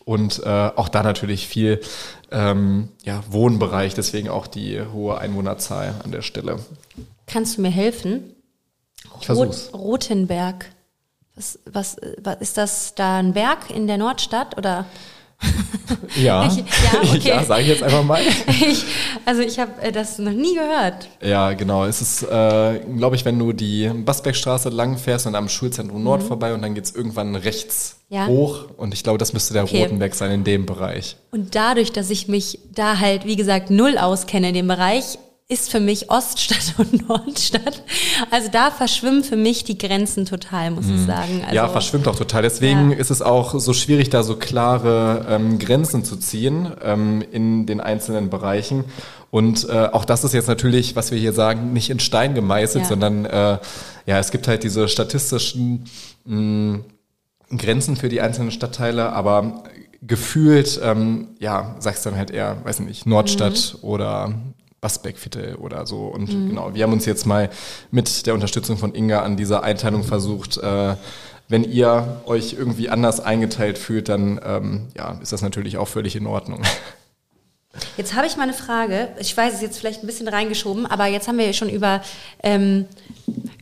Und 0.06 0.42
äh, 0.44 0.50
auch 0.76 0.90
da 0.90 1.02
natürlich 1.02 1.48
viel 1.48 1.80
ähm, 2.30 2.90
ja, 3.04 3.24
Wohnbereich, 3.30 3.94
deswegen 3.94 4.28
auch 4.28 4.48
die 4.48 4.82
hohe 4.82 5.18
Einwohnerzahl 5.18 5.96
an 6.04 6.12
der 6.12 6.22
Stelle. 6.22 6.60
Kannst 7.26 7.58
du 7.58 7.62
mir 7.62 7.72
helfen? 7.72 8.36
Ich 9.22 9.26
versuch's. 9.28 9.72
Rotenberg. 9.74 10.66
Was, 11.36 11.60
was, 11.66 11.98
was 12.22 12.38
ist 12.42 12.58
das 12.58 12.96
da 12.96 13.18
ein 13.18 13.34
Berg 13.34 13.70
in 13.70 13.88
der 13.88 13.98
Nordstadt 13.98 14.58
oder? 14.58 14.86
Ja, 16.16 16.48
ich, 16.48 16.58
ja, 16.58 17.02
okay. 17.16 17.30
ja 17.30 17.44
sage 17.44 17.64
ich 17.64 17.68
jetzt 17.70 17.84
einfach 17.84 18.04
mal. 18.04 18.22
Ich, 18.48 18.86
also 19.26 19.42
ich 19.42 19.60
habe 19.60 19.82
äh, 19.82 19.92
das 19.92 20.20
noch 20.20 20.32
nie 20.32 20.56
gehört. 20.56 21.10
Ja, 21.22 21.54
genau. 21.54 21.86
Es 21.86 22.02
ist, 22.02 22.24
äh, 22.24 22.80
glaube 22.98 23.16
ich, 23.16 23.26
wenn 23.26 23.38
du 23.38 23.52
die 23.52 23.90
Basbeckstraße 23.90 24.70
lang 24.70 24.98
fährst 24.98 25.28
und 25.28 25.36
am 25.36 25.50
Schulzentrum 25.50 26.04
Nord 26.04 26.24
mhm. 26.24 26.28
vorbei 26.28 26.54
und 26.54 26.62
dann 26.62 26.76
geht 26.76 26.86
es 26.86 26.96
irgendwann 26.96 27.36
rechts 27.36 27.98
ja. 28.10 28.28
hoch 28.28 28.66
und 28.78 28.94
ich 28.94 29.04
glaube, 29.04 29.18
das 29.18 29.34
müsste 29.34 29.54
der 29.54 29.64
okay. 29.64 29.84
Rotenberg 29.84 30.14
sein 30.14 30.32
in 30.32 30.44
dem 30.44 30.66
Bereich. 30.66 31.18
Und 31.32 31.56
dadurch, 31.56 31.92
dass 31.92 32.10
ich 32.10 32.28
mich 32.28 32.60
da 32.74 33.00
halt, 33.00 33.26
wie 33.26 33.36
gesagt, 33.36 33.70
null 33.70 33.98
auskenne 33.98 34.50
in 34.50 34.54
dem 34.54 34.68
Bereich, 34.68 35.18
ist 35.50 35.70
für 35.70 35.80
mich 35.80 36.10
Oststadt 36.10 36.76
und 36.78 37.08
Nordstadt. 37.08 37.84
Also 38.32 38.50
da 38.50 38.72
verschwimmen 38.72 39.24
für 39.24 39.36
mich 39.36 39.64
die 39.64 39.78
Grenzen 39.78 40.26
total, 40.26 40.72
muss 40.72 40.86
ich 40.86 40.92
mhm. 40.92 41.08
sagen. 41.08 41.42
Also, 41.44 41.56
ja, 41.56 41.68
verschwimmt 41.68 42.08
auch 42.08 42.16
total. 42.16 42.42
Deswegen 42.42 42.92
ja. 42.92 42.98
ist 42.98 43.12
es 43.12 43.22
auch 43.22 43.60
so 43.60 43.74
schwierig, 43.74 44.10
da 44.10 44.24
so 44.24 44.36
klare 44.36 45.26
ähm, 45.30 45.60
Grenzen 45.60 46.04
zu 46.04 46.16
ziehen 46.16 46.72
ähm, 46.82 47.24
in 47.32 47.66
den 47.66 47.82
einzelnen 47.82 48.30
Bereichen. 48.30 48.86
Und 49.32 49.68
äh, 49.68 49.90
auch 49.92 50.06
das 50.06 50.24
ist 50.24 50.34
jetzt 50.34 50.48
natürlich, 50.48 50.96
was 50.96 51.12
wir 51.12 51.18
hier 51.18 51.34
sagen, 51.34 51.74
nicht 51.74 51.90
in 51.90 52.00
Stein 52.00 52.36
gemeißelt, 52.36 52.84
ja. 52.84 52.90
sondern 52.90 53.26
äh, 53.26 53.58
ja, 54.06 54.20
es 54.20 54.32
gibt 54.32 54.48
halt 54.48 54.64
diese 54.64 54.88
statistischen 54.88 55.86
mh, 56.26 56.80
Grenzen 57.58 57.96
für 57.96 58.10
die 58.10 58.22
einzelnen 58.22 58.52
Stadtteile, 58.52 59.12
aber 59.12 59.64
gefühlt, 60.02 60.80
ähm, 60.84 61.30
ja, 61.40 61.76
sagst 61.80 62.06
dann 62.06 62.16
halt 62.16 62.32
eher, 62.32 62.58
weiß 62.64 62.80
nicht, 62.82 63.06
Nordstadt 63.06 63.76
mhm. 63.82 63.90
oder 63.90 64.34
Basbeckviertel 64.84 65.56
oder 65.56 65.88
so. 65.88 66.02
Und 66.08 66.32
mhm. 66.32 66.50
genau, 66.50 66.76
wir 66.76 66.84
haben 66.84 66.94
uns 66.94 67.06
jetzt 67.06 67.26
mal 67.26 67.50
mit 67.90 68.28
der 68.28 68.34
Unterstützung 68.34 68.78
von 68.78 68.94
Inga 68.94 69.22
an 69.22 69.38
dieser 69.38 69.64
Einteilung 69.64 70.04
versucht. 70.04 70.58
Äh, 70.58 70.96
wenn 71.48 71.64
ihr 71.64 72.22
euch 72.26 72.54
irgendwie 72.54 72.90
anders 72.90 73.20
eingeteilt 73.20 73.78
fühlt, 73.78 74.10
dann 74.10 74.40
ähm, 74.46 74.88
ja, 74.96 75.18
ist 75.22 75.32
das 75.32 75.42
natürlich 75.42 75.78
auch 75.78 75.88
völlig 75.88 76.16
in 76.16 76.28
Ordnung. 76.28 76.62
Jetzt 77.98 78.14
habe 78.14 78.28
ich 78.28 78.38
mal 78.38 78.44
eine 78.44 78.54
Frage. 78.54 79.10
Ich 79.20 79.36
weiß, 79.36 79.50
es 79.50 79.56
ist 79.56 79.62
jetzt 79.64 79.80
vielleicht 79.80 80.04
ein 80.04 80.06
bisschen 80.06 80.28
reingeschoben, 80.28 80.86
aber 80.86 81.08
jetzt 81.08 81.28
haben 81.28 81.40
wir 81.40 81.48
ja 81.48 81.54
schon 81.54 81.70
über, 81.70 82.04
ähm, 82.44 82.86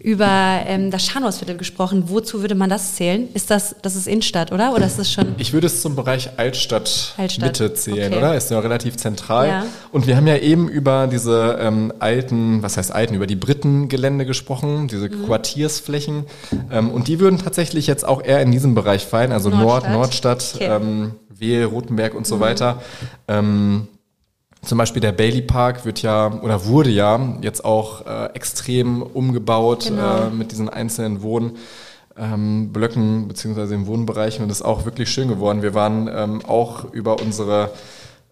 über 0.04 0.62
ähm, 0.66 0.90
das 0.90 1.06
Scharnhorstviertel 1.06 1.58
gesprochen. 1.58 2.06
Wozu 2.08 2.42
würde 2.42 2.56
man 2.56 2.70
das 2.70 2.96
zählen? 2.96 3.28
Ist 3.34 3.52
das, 3.52 3.76
das 3.82 3.96
ist 3.96 4.08
Innenstadt, 4.08 4.52
oder? 4.52 4.74
Oder 4.74 4.86
ist 4.86 4.98
das 4.98 5.12
schon? 5.12 5.36
Ich 5.38 5.54
würde 5.54 5.68
es 5.68 5.82
zum 5.82 5.96
Bereich 5.96 6.32
Altstadt, 6.38 7.14
Altstadt. 7.18 7.48
Mitte 7.48 7.74
zählen, 7.74 8.12
okay. 8.12 8.18
oder? 8.18 8.36
Ist 8.36 8.50
ja 8.50 8.60
relativ 8.60 8.98
zentral. 8.98 9.48
Ja. 9.48 9.66
Und 9.92 10.08
wir 10.08 10.18
haben 10.18 10.28
ja 10.28 10.38
eben 10.38 10.70
über 10.70 11.08
diese 11.08 11.58
ähm, 11.60 11.94
alten, 12.00 12.64
was 12.64 12.78
heißt 12.78 12.92
alten, 12.92 13.14
über 13.14 13.28
die 13.28 13.36
Britengelände 13.36 14.26
gesprochen, 14.26 14.88
diese 14.88 15.10
mhm. 15.10 15.26
Quartiersflächen. 15.26 16.26
Ähm, 16.72 16.90
und 16.90 17.08
die 17.08 17.20
würden 17.20 17.38
tatsächlich 17.38 17.88
jetzt 17.88 18.06
auch 18.06 18.24
eher 18.24 18.42
in 18.42 18.52
diesem 18.52 18.74
Bereich 18.74 19.06
fallen, 19.06 19.32
also 19.32 19.50
Nordstadt. 19.50 19.84
Nord, 19.84 19.94
Nordstadt, 19.94 20.52
okay. 20.56 20.66
ähm, 20.66 21.12
Wehl, 21.30 21.66
Rotenberg 21.66 22.16
und 22.16 22.26
so 22.26 22.38
mhm. 22.38 22.42
weiter. 22.42 22.82
Ähm, 23.28 23.88
zum 24.64 24.78
Beispiel 24.78 25.02
der 25.02 25.12
Bailey 25.12 25.42
Park 25.42 25.86
wird 25.86 26.02
ja 26.02 26.32
oder 26.42 26.66
wurde 26.66 26.90
ja 26.90 27.38
jetzt 27.42 27.66
auch 27.66 28.06
äh, 28.06 28.26
extrem 28.34 29.02
umgebaut 29.02 29.86
genau. 29.88 30.28
äh, 30.28 30.30
mit 30.30 30.52
diesen 30.52 30.70
einzelnen 30.70 31.22
Wohnblöcken 31.22 31.60
ähm, 32.18 32.72
Blöcken 32.72 33.28
beziehungsweise 33.28 33.74
im 33.76 33.88
Wohnbereichen 33.88 34.44
und 34.44 34.50
ist 34.50 34.62
auch 34.62 34.86
wirklich 34.86 35.10
schön 35.10 35.28
geworden. 35.28 35.62
Wir 35.62 35.74
waren 35.74 36.10
ähm, 36.14 36.42
auch 36.46 36.86
über 36.92 37.22
unsere 37.22 37.72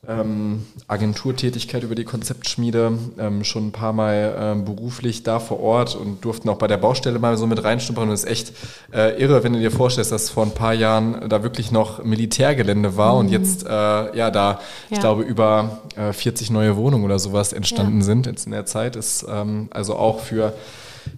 ähm, 0.07 0.65
Agenturtätigkeit 0.87 1.83
über 1.83 1.95
die 1.95 2.05
Konzeptschmiede 2.05 2.97
ähm, 3.17 3.43
schon 3.43 3.67
ein 3.67 3.71
paar 3.71 3.91
Mal 3.91 4.35
ähm, 4.39 4.65
beruflich 4.65 5.23
da 5.23 5.39
vor 5.39 5.59
Ort 5.59 5.95
und 5.95 6.23
durften 6.23 6.47
auch 6.49 6.57
bei 6.57 6.67
der 6.67 6.77
Baustelle 6.77 7.19
mal 7.19 7.35
so 7.37 7.47
mit 7.47 7.63
reinstumpern. 7.63 8.07
Und 8.07 8.13
es 8.13 8.23
ist 8.23 8.29
echt 8.29 8.53
äh, 8.93 9.21
irre, 9.21 9.43
wenn 9.43 9.53
du 9.53 9.59
dir 9.59 9.71
vorstellst, 9.71 10.11
dass 10.11 10.29
vor 10.29 10.45
ein 10.45 10.53
paar 10.53 10.73
Jahren 10.73 11.27
da 11.29 11.43
wirklich 11.43 11.71
noch 11.71 12.03
Militärgelände 12.03 12.95
war 12.95 13.13
mhm. 13.13 13.19
und 13.19 13.29
jetzt 13.29 13.65
äh, 13.65 13.69
ja 13.69 14.31
da, 14.31 14.51
ja. 14.51 14.59
ich 14.89 14.99
glaube, 14.99 15.23
über 15.23 15.79
äh, 15.95 16.13
40 16.13 16.49
neue 16.49 16.77
Wohnungen 16.77 17.03
oder 17.03 17.19
sowas 17.19 17.51
entstanden 17.51 17.99
ja. 17.99 18.05
sind 18.05 18.25
jetzt 18.25 18.45
in 18.45 18.53
der 18.53 18.65
Zeit. 18.65 18.95
Ist 18.95 19.25
ähm, 19.29 19.67
also 19.71 19.95
auch 19.95 20.21
für 20.21 20.53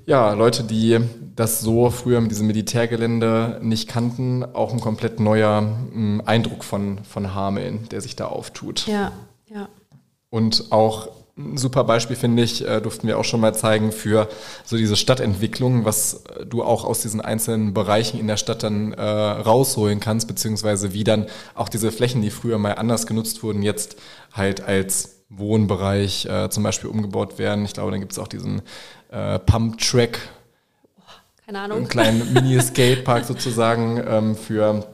ja, 0.06 0.34
Leute, 0.34 0.64
die 0.64 1.00
das 1.36 1.62
so 1.62 1.90
früher 1.90 2.22
mit 2.22 2.32
diesem 2.32 2.48
Militärgelände 2.48 3.60
nicht 3.62 3.88
kannten, 3.88 4.44
auch 4.44 4.74
ein 4.74 4.80
komplett 4.80 5.20
neuer 5.20 5.62
mh, 5.62 5.94
hm, 5.94 6.22
Eindruck 6.26 6.64
von, 6.64 7.00
von 7.04 7.34
Hameln, 7.34 7.88
der 7.90 8.02
sich 8.02 8.16
da 8.16 8.26
auftut. 8.26 8.88
Ja, 8.88 9.12
ja. 9.48 9.70
Und 10.30 10.72
auch 10.72 11.10
ein 11.38 11.58
super 11.58 11.84
Beispiel, 11.84 12.16
finde 12.16 12.44
ich, 12.44 12.68
äh, 12.68 12.82
durften 12.82 13.08
wir 13.08 13.18
auch 13.18 13.24
schon 13.24 13.40
mal 13.40 13.56
zeigen 13.56 13.92
für 13.92 14.28
so 14.66 14.78
diese 14.78 14.96
Stadtentwicklung, 14.96 15.86
was 15.86 16.24
du 16.48 16.64
auch 16.64 16.84
aus 16.84 17.02
diesen 17.02 17.22
einzelnen 17.22 17.74
Bereichen 17.74 18.20
in 18.20 18.28
der 18.28 18.38
Stadt 18.38 18.64
dann 18.64 18.94
äh, 18.94 19.02
rausholen 19.02 20.00
kannst, 20.00 20.28
beziehungsweise 20.28 20.94
wie 20.94 21.04
dann 21.04 21.28
auch 21.56 21.70
diese 21.70 21.92
Flächen, 21.92 22.22
die 22.22 22.32
früher 22.32 22.58
mal 22.58 22.74
anders 22.74 23.08
genutzt 23.08 23.44
wurden, 23.44 23.64
jetzt 23.64 23.96
halt 24.34 24.62
als 24.62 25.21
Wohnbereich 25.32 26.26
äh, 26.26 26.50
zum 26.50 26.64
Beispiel 26.64 26.90
umgebaut 26.90 27.40
werden. 27.40 27.66
Ich 27.66 27.74
glaube, 27.74 27.92
dann 27.92 28.00
gibt 28.02 28.12
es 28.12 28.20
auch 28.20 28.28
diesen 28.28 28.62
äh, 29.12 29.40
Pump-Track. 29.40 30.20
Keine 31.46 31.60
Ahnung. 31.62 31.78
Einen 31.80 31.88
kleinen 31.88 32.34
Mini-Skatepark 32.34 33.26
sozusagen 33.26 34.02
ähm, 34.08 34.36
für 34.36 34.86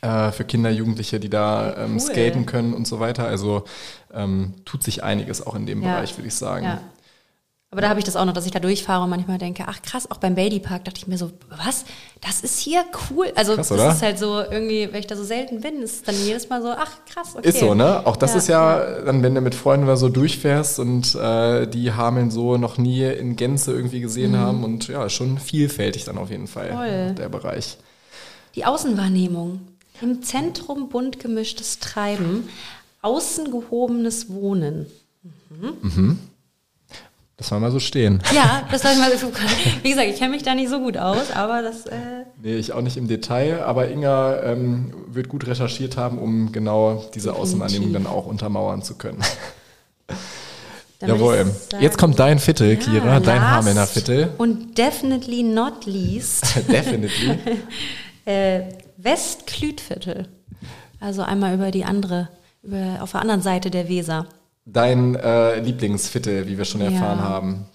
äh, 0.00 0.32
für 0.32 0.44
Kinder, 0.44 0.70
Jugendliche, 0.70 1.20
die 1.20 1.30
da 1.30 1.76
ähm, 1.76 1.92
Cool. 1.92 2.00
skaten 2.00 2.44
können 2.46 2.74
und 2.74 2.86
so 2.88 2.98
weiter. 2.98 3.24
Also 3.26 3.64
ähm, 4.12 4.54
tut 4.64 4.82
sich 4.82 5.04
einiges 5.04 5.46
auch 5.46 5.54
in 5.54 5.64
dem 5.66 5.82
Ja. 5.82 5.94
Bereich, 5.94 6.16
würde 6.18 6.26
ich 6.28 6.34
sagen. 6.34 6.64
Ja. 6.66 6.80
Aber 7.72 7.80
da 7.80 7.88
habe 7.88 7.98
ich 7.98 8.04
das 8.04 8.16
auch 8.16 8.26
noch, 8.26 8.34
dass 8.34 8.44
ich 8.44 8.52
da 8.52 8.60
durchfahre 8.60 9.02
und 9.02 9.08
manchmal 9.08 9.38
denke, 9.38 9.64
ach 9.66 9.80
krass, 9.80 10.08
auch 10.10 10.18
beim 10.18 10.34
Baby 10.34 10.60
Park 10.60 10.84
dachte 10.84 10.98
ich 10.98 11.06
mir 11.06 11.16
so, 11.16 11.30
was? 11.48 11.86
Das 12.20 12.42
ist 12.42 12.58
hier 12.58 12.84
cool. 13.10 13.32
Also 13.34 13.54
Krass, 13.54 13.68
das 13.68 13.80
oder? 13.80 13.90
ist 13.92 14.02
halt 14.02 14.18
so 14.18 14.40
irgendwie, 14.42 14.88
wenn 14.92 15.00
ich 15.00 15.06
da 15.06 15.16
so 15.16 15.24
selten 15.24 15.62
bin, 15.62 15.80
ist 15.80 16.06
dann 16.06 16.14
jedes 16.22 16.50
Mal 16.50 16.60
so, 16.60 16.68
ach 16.68 16.90
krass, 17.10 17.34
okay. 17.34 17.48
Ist 17.48 17.60
so, 17.60 17.72
ne? 17.72 18.06
Auch 18.06 18.16
das 18.16 18.32
Ja. 18.32 18.38
ist 18.38 18.48
ja 18.48 19.00
dann, 19.00 19.22
wenn 19.22 19.34
du 19.34 19.40
mit 19.40 19.54
Freunden 19.54 19.84
oder 19.86 19.96
so 19.96 20.10
durchfährst 20.10 20.80
und 20.80 21.14
äh, 21.14 21.66
die 21.66 21.92
Hameln 21.94 22.30
so 22.30 22.58
noch 22.58 22.76
nie 22.76 23.04
in 23.04 23.36
Gänze 23.36 23.72
irgendwie 23.72 24.00
gesehen 24.00 24.36
haben 24.36 24.64
und 24.64 24.88
ja, 24.88 25.08
schon 25.08 25.38
vielfältig 25.38 26.04
dann 26.04 26.18
auf 26.18 26.28
jeden 26.30 26.48
Fall 26.48 26.72
Mhm. 26.72 26.76
Voll. 26.76 27.14
der 27.16 27.28
Bereich. 27.30 27.78
Die 28.54 28.66
Außenwahrnehmung. 28.66 29.62
Im 30.02 30.22
Zentrum 30.22 30.90
bunt 30.90 31.18
gemischtes 31.20 31.78
Treiben, 31.78 32.48
außen 33.00 33.50
gehobenes 33.50 34.28
Wohnen. 34.30 34.86
Das 37.36 37.48
soll 37.48 37.60
mal 37.60 37.70
so 37.72 37.80
stehen. 37.80 38.22
Ja, 38.34 38.62
das 38.70 38.82
soll 38.82 38.92
ich 38.92 38.98
mal, 38.98 39.10
wie 39.82 39.88
gesagt, 39.90 40.08
ich 40.08 40.16
kenne 40.16 40.30
mich 40.30 40.42
da 40.42 40.54
nicht 40.54 40.68
so 40.70 40.78
gut 40.80 40.96
aus, 40.96 41.30
aber 41.34 41.62
das, 41.62 41.86
äh, 41.86 42.24
Nee, 42.42 42.56
ich 42.56 42.72
auch 42.72 42.82
nicht 42.82 42.96
im 42.96 43.08
Detail, 43.08 43.62
aber 43.64 43.88
Inga 43.90 44.42
ähm, 44.42 44.92
wird 45.08 45.28
gut 45.28 45.46
recherchiert 45.46 45.96
haben, 45.96 46.18
um 46.18 46.52
genau 46.52 47.04
diese 47.14 47.28
Definitiv. 47.28 47.42
Außenwahrnehmung 47.42 47.92
dann 47.92 48.06
auch 48.06 48.26
untermauern 48.26 48.82
zu 48.82 48.94
können. 48.96 49.22
Jawohl. 51.00 51.50
Jetzt 51.80 51.98
kommt 51.98 52.18
dein 52.20 52.38
Viertel, 52.38 52.76
Kira, 52.76 53.18
dein 53.18 53.42
Hamelner 53.42 53.88
Viertel. 53.88 54.28
Und 54.38 54.78
definitely 54.78 55.42
not 55.42 55.84
least, 55.84 56.44
Definitely. 56.70 57.38
äh, 58.24 58.60
Westklütviertel. 58.98 60.28
Also 61.00 61.22
einmal 61.22 61.54
über 61.54 61.72
die 61.72 61.84
andere, 61.84 62.28
über, 62.62 62.98
auf 63.00 63.10
der 63.12 63.20
anderen 63.20 63.42
Seite 63.42 63.70
der 63.72 63.88
Weser. 63.88 64.26
Dein 64.64 65.16
äh, 65.16 65.58
Lieblingsviertel, 65.60 66.46
wie 66.46 66.56
wir 66.56 66.64
schon 66.64 66.80
erfahren 66.80 67.18
Ja. 67.18 67.24
haben. 67.24 67.66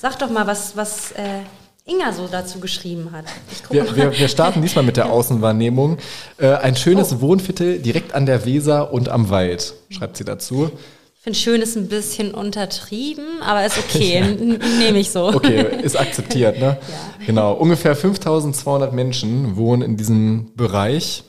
Sag 0.00 0.18
doch 0.18 0.30
mal, 0.30 0.46
was, 0.46 0.76
was 0.76 1.12
äh, 1.12 1.40
Inga 1.84 2.12
so 2.12 2.26
dazu 2.30 2.60
geschrieben 2.60 3.10
hat. 3.12 3.24
Wir, 3.70 3.96
wir, 3.96 4.16
wir 4.18 4.28
starten 4.28 4.62
diesmal 4.62 4.84
mit 4.84 4.96
der 4.96 5.06
Außenwahrnehmung. 5.12 5.98
Äh, 6.38 6.54
ein 6.54 6.76
schönes 6.76 7.12
Oh. 7.14 7.20
Wohnviertel 7.20 7.78
direkt 7.80 8.14
an 8.14 8.26
der 8.26 8.44
Weser 8.44 8.92
und 8.92 9.08
am 9.08 9.30
Wald, 9.30 9.74
schreibt 9.90 10.16
sie 10.16 10.24
dazu. 10.24 10.70
Ich 11.16 11.22
finde 11.24 11.38
schön 11.38 11.60
ist 11.62 11.76
ein 11.76 11.88
bisschen 11.88 12.32
untertrieben, 12.32 13.42
aber 13.42 13.64
ist 13.66 13.76
okay, 13.78 14.20
nehme 14.78 14.98
ich 14.98 15.10
so. 15.10 15.28
Okay, 15.28 15.66
ist 15.82 15.98
akzeptiert, 15.98 16.58
ne? 16.58 16.78
Ja. 17.20 17.26
Genau. 17.26 17.52
Ungefähr 17.54 17.94
5200 17.96 18.92
Menschen 18.92 19.56
wohnen 19.56 19.82
in 19.82 19.96
diesem 19.96 20.52
Bereich, 20.56 21.24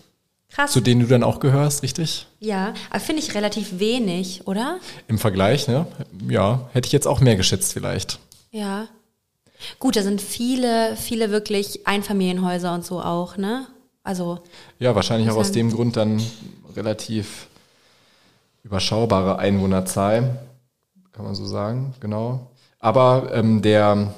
Krass. 0.52 0.72
zu 0.72 0.82
denen 0.82 1.02
du 1.02 1.08
dann 1.08 1.24
auch 1.24 1.40
gehörst, 1.40 1.84
richtig? 1.84 2.26
Ja, 2.40 2.74
aber 2.90 3.00
finde 3.00 3.22
ich 3.22 3.36
relativ 3.36 3.80
wenig, 3.80 4.48
oder? 4.48 4.80
Im 5.08 5.20
Vergleich, 5.20 5.68
ne? 5.68 5.86
Ja, 6.28 6.70
hätte 6.74 6.88
ich 6.88 6.92
jetzt 6.92 7.08
auch 7.08 7.22
mehr 7.22 7.36
geschätzt 7.36 7.74
vielleicht. 7.74 8.20
Ja. 8.52 8.88
Gut, 9.78 9.96
da 9.96 10.02
sind 10.04 10.22
viele, 10.22 10.96
viele 10.96 11.30
wirklich 11.32 11.86
Einfamilienhäuser 11.86 12.74
und 12.74 12.84
so 12.86 13.00
auch, 13.02 13.38
ne? 13.38 13.68
Also, 14.04 14.40
Ja, 14.80 14.96
wahrscheinlich 14.96 15.30
auch 15.30 15.36
aus 15.38 15.52
dem 15.52 15.72
Grund 15.72 15.96
dann 15.98 16.20
relativ 16.76 17.48
überschaubare 18.64 19.38
Einwohnerzahl, 19.40 20.40
kann 21.12 21.26
man 21.26 21.36
so 21.36 21.46
sagen, 21.46 21.94
genau. 22.00 22.48
Aber 22.80 23.32
ähm, 23.34 23.62
der 23.62 24.14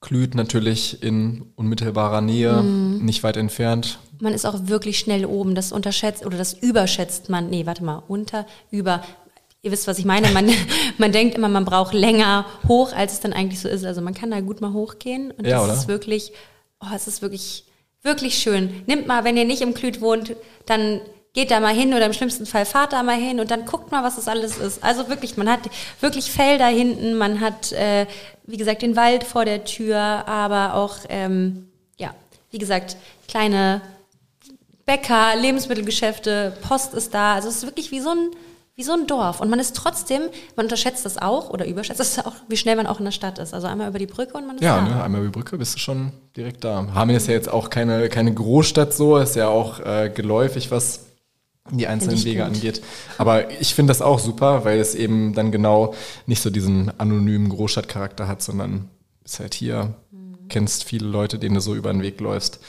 Klüt 0.00 0.34
natürlich 0.34 1.02
in 1.02 1.46
unmittelbarer 1.56 2.20
Nähe, 2.20 2.62
Mhm. 2.62 3.04
nicht 3.04 3.22
weit 3.22 3.36
entfernt. 3.36 3.98
Man 4.20 4.32
ist 4.32 4.44
auch 4.46 4.68
wirklich 4.68 4.98
schnell 4.98 5.26
oben. 5.26 5.54
Das 5.54 5.72
unterschätzt 5.72 6.24
oder 6.24 6.36
das 6.38 6.52
überschätzt 6.54 7.28
man. 7.28 7.50
Nee, 7.50 7.66
warte 7.66 7.84
mal, 7.84 8.02
unter, 8.08 8.46
über. 8.70 9.02
Ihr 9.62 9.72
wisst, 9.72 9.86
was 9.86 9.98
ich 9.98 10.04
meine. 10.04 10.30
Man, 10.30 10.50
man 10.98 11.12
denkt 11.12 11.36
immer, 11.36 11.48
man 11.48 11.64
braucht 11.64 11.94
länger 11.94 12.44
hoch, 12.68 12.92
als 12.92 13.14
es 13.14 13.20
dann 13.20 13.32
eigentlich 13.32 13.60
so 13.60 13.68
ist. 13.68 13.84
Also 13.84 14.00
man 14.00 14.14
kann 14.14 14.30
da 14.30 14.40
gut 14.40 14.60
mal 14.60 14.72
hochgehen. 14.72 15.30
Und 15.30 15.46
Ja, 15.46 15.58
das 15.58 15.64
oder? 15.64 15.74
ist 15.74 15.88
wirklich, 15.88 16.32
oh, 16.80 16.94
es 16.94 17.06
ist 17.06 17.22
wirklich, 17.22 17.64
wirklich 18.02 18.38
schön. 18.38 18.82
Nimmt 18.86 19.06
mal, 19.06 19.24
wenn 19.24 19.36
ihr 19.36 19.44
nicht 19.46 19.62
im 19.62 19.74
Klüt 19.74 20.00
wohnt, 20.00 20.36
dann 20.66 21.00
geht 21.34 21.50
da 21.50 21.58
mal 21.60 21.74
hin 21.74 21.92
oder 21.92 22.06
im 22.06 22.12
schlimmsten 22.12 22.46
Fall 22.46 22.64
fahrt 22.64 22.92
da 22.92 23.02
mal 23.02 23.16
hin 23.16 23.40
und 23.40 23.50
dann 23.50 23.66
guckt 23.66 23.90
mal, 23.90 24.04
was 24.04 24.16
das 24.16 24.28
alles 24.28 24.56
ist. 24.56 24.84
Also 24.84 25.08
wirklich, 25.08 25.36
man 25.36 25.50
hat 25.50 25.60
wirklich 26.00 26.30
Felder 26.30 26.68
hinten, 26.68 27.18
man 27.18 27.40
hat, 27.40 27.72
äh, 27.72 28.06
wie 28.46 28.56
gesagt, 28.56 28.82
den 28.82 28.94
Wald 28.96 29.24
vor 29.24 29.44
der 29.44 29.64
Tür, 29.64 29.98
aber 29.98 30.74
auch, 30.74 30.98
ähm, 31.08 31.68
ja, 31.98 32.14
wie 32.52 32.58
gesagt, 32.58 32.96
kleine 33.26 33.82
Bäcker, 34.86 35.34
Lebensmittelgeschäfte, 35.40 36.52
Post 36.66 36.94
ist 36.94 37.14
da. 37.14 37.34
Also 37.34 37.48
es 37.48 37.56
ist 37.58 37.62
wirklich 37.66 37.90
wie 37.90 38.00
so 38.00 38.10
ein, 38.10 38.30
wie 38.76 38.82
so 38.82 38.92
ein 38.92 39.06
Dorf. 39.06 39.40
Und 39.40 39.48
man 39.50 39.58
ist 39.58 39.74
trotzdem, 39.76 40.22
man 40.56 40.66
unterschätzt 40.66 41.04
das 41.04 41.16
auch 41.16 41.50
oder 41.50 41.66
überschätzt 41.66 42.00
das 42.00 42.18
auch, 42.24 42.34
wie 42.48 42.56
schnell 42.56 42.76
man 42.76 42.86
auch 42.86 42.98
in 42.98 43.04
der 43.04 43.12
Stadt 43.12 43.38
ist. 43.38 43.54
Also 43.54 43.66
einmal 43.66 43.88
über 43.88 43.98
die 43.98 44.06
Brücke 44.06 44.36
und 44.36 44.46
man 44.46 44.56
ist 44.56 44.62
Ja, 44.62 44.76
da. 44.76 44.82
ne, 44.82 45.02
einmal 45.04 45.20
über 45.22 45.30
die 45.30 45.38
Brücke 45.38 45.56
bist 45.58 45.74
du 45.74 45.78
schon 45.78 46.12
direkt 46.36 46.64
da. 46.64 46.86
Hameln 46.94 47.16
ist 47.16 47.28
ja 47.28 47.34
jetzt 47.34 47.48
auch 47.48 47.70
keine, 47.70 48.08
keine 48.08 48.34
Großstadt 48.34 48.92
so, 48.92 49.16
ist 49.16 49.36
ja 49.36 49.48
auch 49.48 49.80
äh, 49.80 50.10
geläufig, 50.14 50.70
was 50.70 51.06
die 51.70 51.86
einzelnen 51.86 52.22
Wege 52.24 52.40
gut. 52.44 52.46
angeht. 52.54 52.82
Aber 53.16 53.50
ich 53.58 53.74
finde 53.74 53.90
das 53.90 54.02
auch 54.02 54.18
super, 54.18 54.66
weil 54.66 54.78
es 54.80 54.94
eben 54.94 55.32
dann 55.34 55.50
genau 55.50 55.94
nicht 56.26 56.42
so 56.42 56.50
diesen 56.50 56.92
anonymen 57.00 57.48
Großstadtcharakter 57.48 58.28
hat, 58.28 58.42
sondern 58.42 58.90
ist 59.24 59.40
halt 59.40 59.54
hier, 59.54 59.94
Mhm. 60.10 60.48
kennst 60.50 60.84
viele 60.84 61.06
Leute, 61.06 61.38
denen 61.38 61.54
du 61.54 61.60
so 61.62 61.74
über 61.74 61.90
den 61.90 62.02
Weg 62.02 62.20
läufst. 62.20 62.60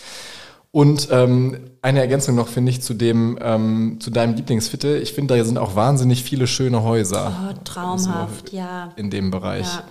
Und 0.75 1.07
ähm, 1.09 1.57
eine 1.81 2.01
Ergänzung 2.01 2.35
noch, 2.35 2.49
finde 2.49 2.69
ich, 2.69 2.81
zu 2.81 2.93
dem, 2.95 3.39
ähm, 3.41 3.97
zu 4.01 4.11
deinem 4.11 4.35
Lieblingsviertel. 4.35 5.01
Ich 5.01 5.13
finde, 5.13 5.37
da 5.37 5.45
sind 5.45 5.57
auch 5.57 5.77
wahnsinnig 5.77 6.21
viele 6.21 6.47
schöne 6.47 6.83
Häuser. 6.83 7.31
Oh, 7.49 7.53
traumhaft, 7.63 8.51
ja. 8.51 8.91
In 8.97 9.09
dem 9.09 9.31
Bereich. 9.31 9.65
Ja. 9.67 9.83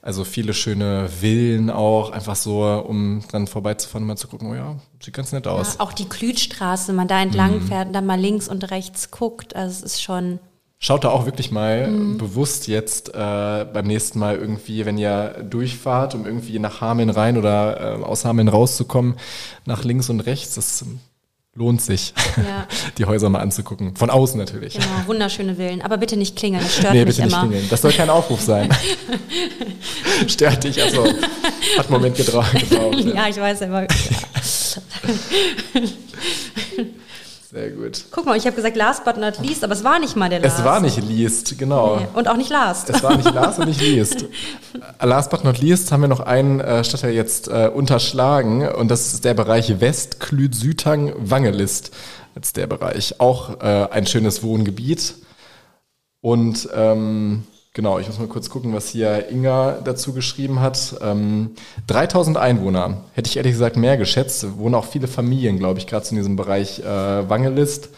Also 0.00 0.24
viele 0.24 0.52
schöne 0.52 1.08
Villen 1.08 1.70
auch, 1.70 2.10
einfach 2.10 2.34
so, 2.34 2.64
um 2.64 3.22
dann 3.30 3.46
vorbeizufahren 3.46 4.02
und 4.02 4.08
mal 4.08 4.16
zu 4.16 4.26
gucken, 4.26 4.50
oh 4.50 4.54
ja, 4.56 4.74
sieht 5.00 5.14
ganz 5.14 5.30
nett 5.30 5.46
aus. 5.46 5.74
Ja, 5.74 5.80
auch 5.84 5.92
die 5.92 6.08
Klütstraße, 6.08 6.88
wenn 6.88 6.96
man 6.96 7.06
da 7.06 7.22
entlang 7.22 7.60
Mhm. 7.60 7.68
fährt 7.68 7.86
und 7.86 7.92
dann 7.92 8.06
mal 8.06 8.18
links 8.18 8.48
und 8.48 8.68
rechts 8.72 9.12
guckt. 9.12 9.54
Also 9.54 9.70
es 9.86 9.92
ist 9.92 10.02
schon, 10.02 10.40
Schaut 10.84 11.04
da 11.04 11.10
auch 11.10 11.26
wirklich 11.26 11.52
mal 11.52 11.86
Mhm. 11.86 12.18
bewusst 12.18 12.66
jetzt 12.66 13.10
äh, 13.10 13.12
beim 13.72 13.86
nächsten 13.86 14.18
Mal 14.18 14.36
irgendwie, 14.36 14.84
wenn 14.84 14.98
ihr 14.98 15.36
durchfahrt, 15.48 16.16
um 16.16 16.26
irgendwie 16.26 16.58
nach 16.58 16.80
Hameln 16.80 17.08
rein 17.08 17.38
oder 17.38 18.00
äh, 18.00 18.02
aus 18.02 18.24
Hameln 18.24 18.48
rauszukommen, 18.48 19.14
nach 19.64 19.84
links 19.84 20.10
und 20.10 20.18
rechts. 20.20 20.56
Das 20.56 20.82
ähm, 20.82 20.98
lohnt 21.54 21.82
sich, 21.82 22.14
Ja. 22.36 22.66
die 22.98 23.04
Häuser 23.04 23.28
mal 23.28 23.38
anzugucken. 23.38 23.94
Von 23.94 24.10
außen 24.10 24.36
natürlich. 24.36 24.74
genau, 24.74 24.86
wunderschöne 25.06 25.54
Villen. 25.54 25.82
Aber 25.82 25.98
bitte 25.98 26.16
nicht 26.16 26.34
klingeln, 26.34 26.64
das 26.64 26.74
stört 26.76 26.94
Nee, 26.94 27.04
mich 27.04 27.14
bitte 27.14 27.28
nicht 27.28 27.32
immer. 27.32 27.42
klingeln. 27.46 27.66
Das 27.70 27.80
soll 27.82 27.92
kein 27.92 28.10
Aufruf 28.10 28.40
sein. 28.40 28.68
Stört 30.26 30.64
dich, 30.64 30.82
also 30.82 31.04
hat 31.06 31.86
einen 31.86 31.90
Moment 31.92 32.16
gebraucht. 32.16 32.56
Ja, 33.14 33.28
ich 33.28 33.36
weiß 33.36 33.62
aber. 33.62 33.86
Sehr 37.52 37.70
gut. 37.70 38.06
Guck 38.10 38.24
mal, 38.24 38.34
ich 38.38 38.46
habe 38.46 38.56
gesagt 38.56 38.76
last 38.76 39.04
but 39.04 39.18
not 39.18 39.38
least, 39.38 39.62
aber 39.62 39.74
es 39.74 39.84
war 39.84 39.98
nicht 39.98 40.16
mal 40.16 40.30
der 40.30 40.40
last. 40.40 40.60
Es 40.60 40.64
war 40.64 40.80
nicht 40.80 40.96
Liest, 41.02 41.58
genau. 41.58 41.96
Nee. 41.98 42.06
Und 42.14 42.26
auch 42.26 42.38
nicht 42.38 42.48
last. 42.48 42.88
Es 42.88 43.02
war 43.02 43.14
nicht 43.14 43.30
Last 43.34 43.58
und 43.58 43.68
nicht 43.68 43.82
Liest. 43.82 44.24
Last 45.02 45.30
but 45.30 45.44
not 45.44 45.58
least 45.58 45.92
haben 45.92 46.00
wir 46.00 46.08
noch 46.08 46.20
einen 46.20 46.60
äh, 46.60 46.82
Stadtteil 46.82 47.12
jetzt 47.12 47.48
äh, 47.48 47.68
unterschlagen 47.68 48.66
und 48.66 48.90
das 48.90 49.12
ist 49.12 49.26
der 49.26 49.34
Bereich 49.34 49.80
West, 49.80 50.18
Klüt, 50.18 50.54
Sütang, 50.54 51.12
Wangelist. 51.18 51.90
Als 52.34 52.54
der 52.54 52.66
Bereich. 52.66 53.20
Auch 53.20 53.60
äh, 53.60 53.88
ein 53.90 54.06
schönes 54.06 54.42
Wohngebiet. 54.42 55.16
Und 56.22 56.70
ähm, 56.74 57.44
genau, 57.72 57.98
ich 57.98 58.06
muss 58.06 58.18
mal 58.18 58.28
kurz 58.28 58.50
gucken, 58.50 58.72
was 58.74 58.88
hier 58.88 59.30
Inga 59.30 59.78
dazu 59.84 60.12
geschrieben 60.12 60.60
hat. 60.60 60.94
Ähm, 61.00 61.50
3000 61.86 62.36
Einwohner. 62.36 63.02
Hätte 63.14 63.28
ich 63.28 63.36
ehrlich 63.36 63.52
gesagt 63.52 63.76
mehr 63.76 63.96
geschätzt. 63.96 64.58
Wohnen 64.58 64.74
auch 64.74 64.86
viele 64.86 65.08
Familien, 65.08 65.58
glaube 65.58 65.78
ich, 65.78 65.86
gerade 65.86 66.06
in 66.10 66.16
diesem 66.16 66.36
Bereich 66.36 66.80
äh, 66.80 66.84
Wangelist 67.28 67.90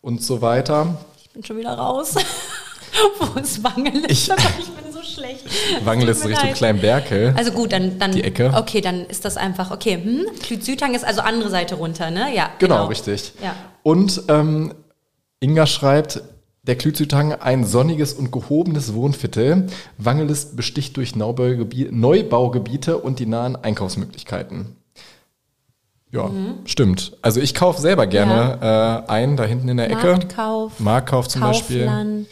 und 0.00 0.22
so 0.22 0.40
weiter. 0.42 0.98
Ich 1.22 1.30
bin 1.30 1.44
schon 1.44 1.58
wieder 1.58 1.74
raus. 1.74 2.14
Wo 3.20 3.38
ist 3.38 3.62
Wangel? 3.62 4.04
Ich- 4.08 4.28
ich 4.58 4.68
bin 4.70 4.92
so 4.92 5.02
schlecht. 5.02 5.44
Wangelist 5.84 6.24
Richtung. 6.26 6.52
Kleinberkel. 6.54 7.34
Also 7.36 7.52
gut, 7.52 7.72
dann, 7.72 7.98
dann 7.98 8.12
Die 8.12 8.24
Ecke. 8.24 8.52
Okay, 8.56 8.80
dann 8.80 9.04
ist 9.06 9.24
das 9.24 9.36
einfach 9.36 9.70
okay. 9.70 10.00
Hm? 10.02 10.26
Klüt-Südhang 10.42 10.94
ist 10.94 11.04
also 11.04 11.20
andere 11.20 11.50
Seite 11.50 11.74
runter, 11.74 12.10
ne? 12.10 12.34
Ja. 12.34 12.50
Genau, 12.58 12.86
richtig. 12.86 13.32
Ja. 13.42 13.54
Und 13.82 14.22
ähm, 14.28 14.74
Inga 15.40 15.66
schreibt, 15.66 16.22
der 16.68 16.76
Klützütang 16.76 17.32
ein 17.32 17.64
sonniges 17.64 18.12
und 18.12 18.30
gehobenes 18.30 18.94
Wohnviertel. 18.94 19.66
Wangelist 19.96 20.54
besticht 20.54 20.96
durch 20.96 21.16
Neubaugebiete, 21.16 22.98
und 22.98 23.18
die 23.18 23.26
nahen 23.26 23.56
Einkaufsmöglichkeiten. 23.56 24.76
Ja, 26.10 26.26
Mhm. 26.28 26.54
stimmt. 26.66 27.16
Also 27.20 27.40
ich 27.40 27.54
kaufe 27.54 27.80
selber 27.80 28.06
gerne 28.06 29.04
äh, 29.08 29.10
ein, 29.10 29.36
da 29.36 29.44
hinten 29.44 29.68
in 29.68 29.76
der 29.78 29.90
Ecke. 29.90 30.06
Marktkauf, 30.12 30.78
Marktkauf 30.80 31.28
zum 31.28 31.40
Beispiel. 31.42 31.84
Kaufland, 31.86 32.28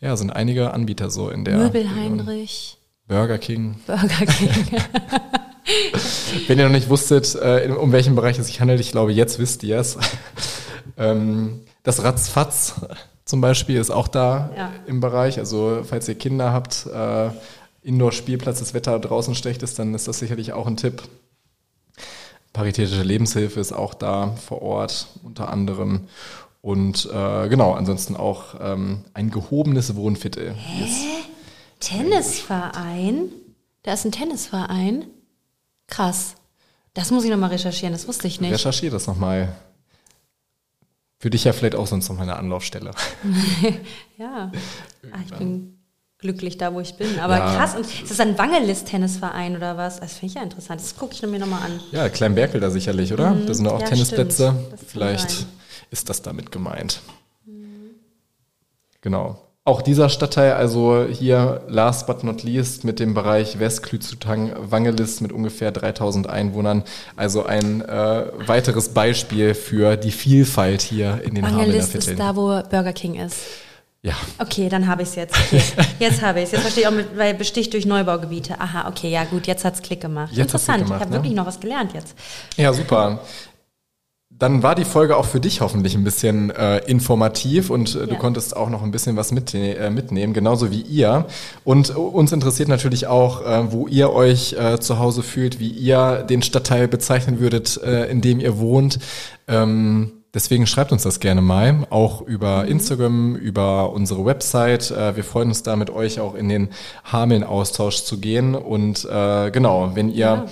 Ja, 0.00 0.16
sind 0.16 0.30
einige 0.30 0.72
Anbieter 0.72 1.10
so 1.10 1.28
in 1.28 1.44
der 1.44 1.56
Möbel 1.58 1.82
Region. 1.82 2.20
Heinrich, 2.20 2.78
Burger 3.06 3.38
King. 3.38 3.80
Burger 3.86 4.26
King. 4.26 4.50
Wenn 6.46 6.58
ihr 6.58 6.64
noch 6.64 6.72
nicht 6.72 6.88
wusstet, 6.88 7.34
äh, 7.34 7.68
um 7.78 7.92
welchen 7.92 8.14
Bereich 8.14 8.38
es 8.38 8.46
sich 8.46 8.60
handelt, 8.60 8.80
ich 8.80 8.92
glaube, 8.92 9.12
jetzt 9.12 9.38
wisst 9.38 9.62
ihr 9.62 9.78
es. 9.78 9.98
ähm, 10.96 11.60
das 11.82 12.02
Ratzfatz 12.04 12.74
zum 13.28 13.42
Beispiel 13.42 13.76
ist 13.76 13.90
auch 13.90 14.08
da 14.08 14.50
ja. 14.56 14.72
im 14.86 15.00
Bereich. 15.00 15.38
Also 15.38 15.82
falls 15.84 16.08
ihr 16.08 16.14
Kinder 16.14 16.50
habt, 16.50 16.86
äh, 16.86 17.28
Indoor-Spielplatz, 17.82 18.58
das 18.58 18.72
Wetter 18.72 18.98
draußen 18.98 19.34
schlecht 19.34 19.62
ist, 19.62 19.78
dann 19.78 19.94
ist 19.94 20.08
das 20.08 20.18
sicherlich 20.18 20.54
auch 20.54 20.66
ein 20.66 20.78
Tipp. 20.78 21.02
Paritätische 22.54 23.02
Lebenshilfe 23.02 23.60
ist 23.60 23.72
auch 23.72 23.92
da 23.92 24.34
vor 24.46 24.62
Ort 24.62 25.08
unter 25.22 25.50
anderem. 25.50 26.08
Und 26.62 27.04
äh, 27.12 27.48
genau, 27.50 27.74
ansonsten 27.74 28.16
auch 28.16 28.54
ähm, 28.62 29.04
ein 29.12 29.30
gehobenes 29.30 29.94
Wohnviertel. 29.94 30.54
Hä? 30.54 30.86
Tennisverein? 31.80 33.28
Da 33.82 33.92
ist 33.92 34.06
ein 34.06 34.12
Tennisverein? 34.12 35.04
Krass. 35.86 36.34
Das 36.94 37.10
muss 37.10 37.24
ich 37.24 37.30
nochmal 37.30 37.50
recherchieren, 37.50 37.92
das 37.92 38.08
wusste 38.08 38.26
ich 38.26 38.40
nicht. 38.40 38.54
Recherchiere 38.54 38.94
das 38.94 39.06
nochmal. 39.06 39.54
Für 41.18 41.30
dich 41.30 41.44
ja 41.44 41.52
vielleicht 41.52 41.74
auch 41.74 41.86
sonst 41.86 42.08
nochmal 42.08 42.28
eine 42.28 42.36
Anlaufstelle. 42.36 42.92
ja. 44.18 44.52
Ach, 45.12 45.20
ich 45.24 45.34
bin 45.36 45.78
glücklich 46.18 46.58
da, 46.58 46.72
wo 46.72 46.80
ich 46.80 46.96
bin. 46.96 47.18
Aber 47.18 47.38
ja. 47.38 47.56
krass, 47.56 47.74
und 47.74 47.86
ist 47.86 48.10
das 48.10 48.20
ein 48.20 48.38
Wangelist-Tennisverein 48.38 49.56
oder 49.56 49.76
was? 49.76 49.98
Das 49.98 50.14
finde 50.14 50.26
ich 50.26 50.34
ja 50.34 50.42
interessant. 50.42 50.80
Das 50.80 50.96
gucke 50.96 51.14
ich 51.14 51.22
mir 51.22 51.38
nochmal 51.38 51.62
an. 51.62 51.80
Ja, 51.90 52.08
Kleinberkel 52.08 52.60
da 52.60 52.70
sicherlich, 52.70 53.12
oder? 53.12 53.34
Mhm. 53.34 53.46
Da 53.46 53.54
sind 53.54 53.66
auch 53.66 53.80
ja, 53.80 53.86
Tennisplätze. 53.88 54.54
Vielleicht 54.86 55.46
ist 55.90 56.08
das 56.08 56.22
damit 56.22 56.52
gemeint. 56.52 57.00
Mhm. 57.46 57.90
Genau. 59.00 59.47
Auch 59.68 59.82
dieser 59.82 60.08
Stadtteil, 60.08 60.54
also 60.54 61.04
hier 61.10 61.60
last 61.68 62.06
but 62.06 62.24
not 62.24 62.42
least 62.42 62.84
mit 62.84 63.00
dem 63.00 63.12
Bereich 63.12 63.58
Westklüzutang 63.58 64.52
Wangelis 64.58 65.20
mit 65.20 65.30
ungefähr 65.30 65.72
3000 65.72 66.26
Einwohnern. 66.26 66.84
Also 67.16 67.44
ein 67.44 67.82
äh, 67.82 68.24
weiteres 68.46 68.88
Beispiel 68.94 69.52
für 69.52 69.98
die 69.98 70.10
Vielfalt 70.10 70.80
hier 70.80 71.20
in 71.22 71.34
den 71.34 71.44
Wangelis 71.44 71.94
ist 71.94 72.18
da, 72.18 72.34
wo 72.34 72.62
Burger 72.70 72.94
King 72.94 73.16
ist. 73.16 73.36
Ja. 74.00 74.14
Okay, 74.38 74.70
dann 74.70 74.86
habe 74.86 75.02
ich 75.02 75.08
es 75.08 75.16
jetzt. 75.16 75.36
Okay. 75.36 75.60
Jetzt 75.98 76.22
habe 76.22 76.38
ich 76.38 76.44
es. 76.46 76.52
Jetzt 76.52 76.62
verstehe 76.62 76.84
ich 76.84 76.88
auch, 76.88 76.92
mit, 76.92 77.18
weil 77.18 77.34
besticht 77.34 77.74
durch 77.74 77.84
Neubaugebiete. 77.84 78.58
Aha, 78.58 78.88
okay, 78.88 79.10
ja 79.10 79.24
gut, 79.24 79.48
jetzt 79.48 79.64
hat 79.64 79.74
es 79.74 79.82
Klick 79.82 80.00
gemacht. 80.00 80.30
Jetzt 80.30 80.46
Interessant, 80.46 80.84
gemacht, 80.84 81.00
ich 81.00 81.00
habe 81.00 81.10
ne? 81.10 81.16
wirklich 81.16 81.34
noch 81.34 81.46
was 81.46 81.58
gelernt 81.58 81.92
jetzt. 81.94 82.14
Ja, 82.56 82.72
super 82.72 83.20
dann 84.38 84.62
war 84.62 84.74
die 84.74 84.84
Folge 84.84 85.16
auch 85.16 85.24
für 85.24 85.40
dich 85.40 85.60
hoffentlich 85.60 85.94
ein 85.96 86.04
bisschen 86.04 86.50
äh, 86.50 86.78
informativ 86.86 87.70
und 87.70 87.94
äh, 87.94 88.00
ja. 88.00 88.06
du 88.06 88.16
konntest 88.16 88.56
auch 88.56 88.70
noch 88.70 88.82
ein 88.82 88.92
bisschen 88.92 89.16
was 89.16 89.32
mit, 89.32 89.52
äh, 89.54 89.90
mitnehmen, 89.90 90.32
genauso 90.32 90.70
wie 90.70 90.82
ihr. 90.82 91.26
Und 91.64 91.90
uns 91.90 92.30
interessiert 92.30 92.68
natürlich 92.68 93.08
auch, 93.08 93.44
äh, 93.44 93.72
wo 93.72 93.88
ihr 93.88 94.12
euch 94.12 94.52
äh, 94.52 94.78
zu 94.78 94.98
Hause 94.98 95.22
fühlt, 95.22 95.58
wie 95.58 95.70
ihr 95.70 96.22
den 96.22 96.42
Stadtteil 96.42 96.86
bezeichnen 96.86 97.40
würdet, 97.40 97.82
äh, 97.82 98.08
in 98.10 98.20
dem 98.20 98.40
ihr 98.40 98.58
wohnt. 98.58 98.98
Ähm, 99.48 100.12
Deswegen 100.34 100.66
schreibt 100.66 100.92
uns 100.92 101.04
das 101.04 101.20
gerne 101.20 101.40
mal, 101.40 101.86
auch 101.88 102.20
über 102.20 102.62
mhm. 102.62 102.68
Instagram, 102.68 103.36
über 103.36 103.92
unsere 103.92 104.26
Website. 104.26 104.90
Äh, 104.90 105.16
wir 105.16 105.24
freuen 105.24 105.48
uns 105.48 105.62
da 105.62 105.74
mit 105.74 105.88
euch 105.88 106.20
auch 106.20 106.34
in 106.34 106.50
den 106.50 106.68
Hameln-Austausch 107.10 108.04
zu 108.04 108.20
gehen. 108.20 108.54
Und 108.54 109.06
äh, 109.10 109.50
genau, 109.50 109.92
wenn 109.94 110.10
ihr 110.10 110.16
ja 110.18 110.46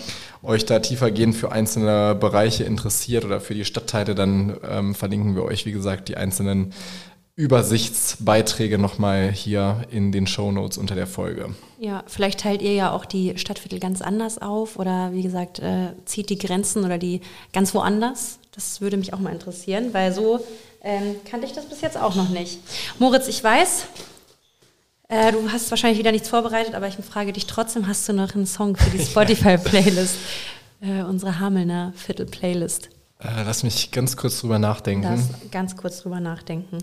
euch 0.47 0.65
da 0.65 0.79
tiefergehend 0.79 1.35
für 1.35 1.53
einzelne 1.53 2.15
Bereiche 2.15 2.65
interessiert 2.65 3.25
oder 3.25 3.41
für 3.41 3.55
die 3.55 3.65
Stadtteile, 3.65 4.15
dann 4.15 4.57
ähm, 4.69 4.95
verlinken 4.95 5.35
wir 5.35 5.45
euch, 5.45 5.67
wie 5.67 5.73
gesagt, 5.73 6.09
die 6.09 6.17
einzelnen 6.17 6.73
Übersichtsbeiträge 7.37 8.79
nochmal 8.79 9.31
hier 9.31 9.83
in 9.91 10.11
den 10.11 10.27
Show 10.27 10.51
Notes 10.53 10.79
unter 10.79 10.95
der 10.95 11.07
Folge. 11.07 11.55
Ja, 11.79 12.03
vielleicht 12.07 12.41
teilt 12.41 12.63
ihr 12.63 12.73
ja 12.73 12.93
auch 12.93 13.05
die 13.05 13.37
Stadtviertel 13.37 13.79
ganz 13.79 14.01
anders 14.01 14.39
auf 14.39 14.79
oder 14.79 15.13
wie 15.13 15.23
gesagt, 15.23 15.59
äh, 15.59 15.93
zieht 16.07 16.31
die 16.31 16.39
Grenzen 16.39 16.83
oder 16.85 16.97
die 16.97 17.21
ganz 17.53 17.75
woanders. 17.75 18.39
Das 18.53 18.81
würde 18.81 18.97
mich 18.97 19.13
auch 19.13 19.19
mal 19.19 19.35
interessieren, 19.35 19.93
weil 19.93 20.15
so 20.15 20.41
ähm, 20.83 21.17
kannte 21.31 21.47
ich 21.47 21.53
das 21.53 21.67
bis 21.67 21.83
jetzt 21.83 21.99
auch 21.99 22.15
noch 22.15 22.31
nicht. 22.31 22.59
Moritz, 22.99 23.29
ich 23.29 23.45
weiß, 23.45 23.87
äh, 25.09 25.33
du 25.33 25.51
hast 25.51 25.71
wahrscheinlich 25.71 25.99
wieder 25.99 26.13
nichts 26.13 26.29
vorbereitet, 26.29 26.75
aber 26.75 26.89
ich 26.89 26.97
frage 26.97 27.33
dich 27.33 27.47
trotzdem, 27.47 27.87
hast 27.87 28.09
du 28.09 28.13
noch 28.13 28.35
einen 28.35 28.47
Song 28.47 28.77
für 28.77 28.91
die 28.91 29.05
Spotify-Playlist? 29.05 30.17
äh, 30.81 31.03
unsere 31.03 31.39
Hamelner 31.41 31.93
Viertel-Playlist. 31.97 32.91
Äh, 33.21 33.43
lass 33.45 33.63
mich 33.63 33.91
ganz 33.93 34.17
kurz 34.17 34.41
drüber 34.41 34.59
nachdenken. 34.59 35.05
Lass 35.09 35.51
ganz 35.51 35.77
kurz 35.77 36.03
drüber 36.03 36.21
nachdenken. 36.21 36.79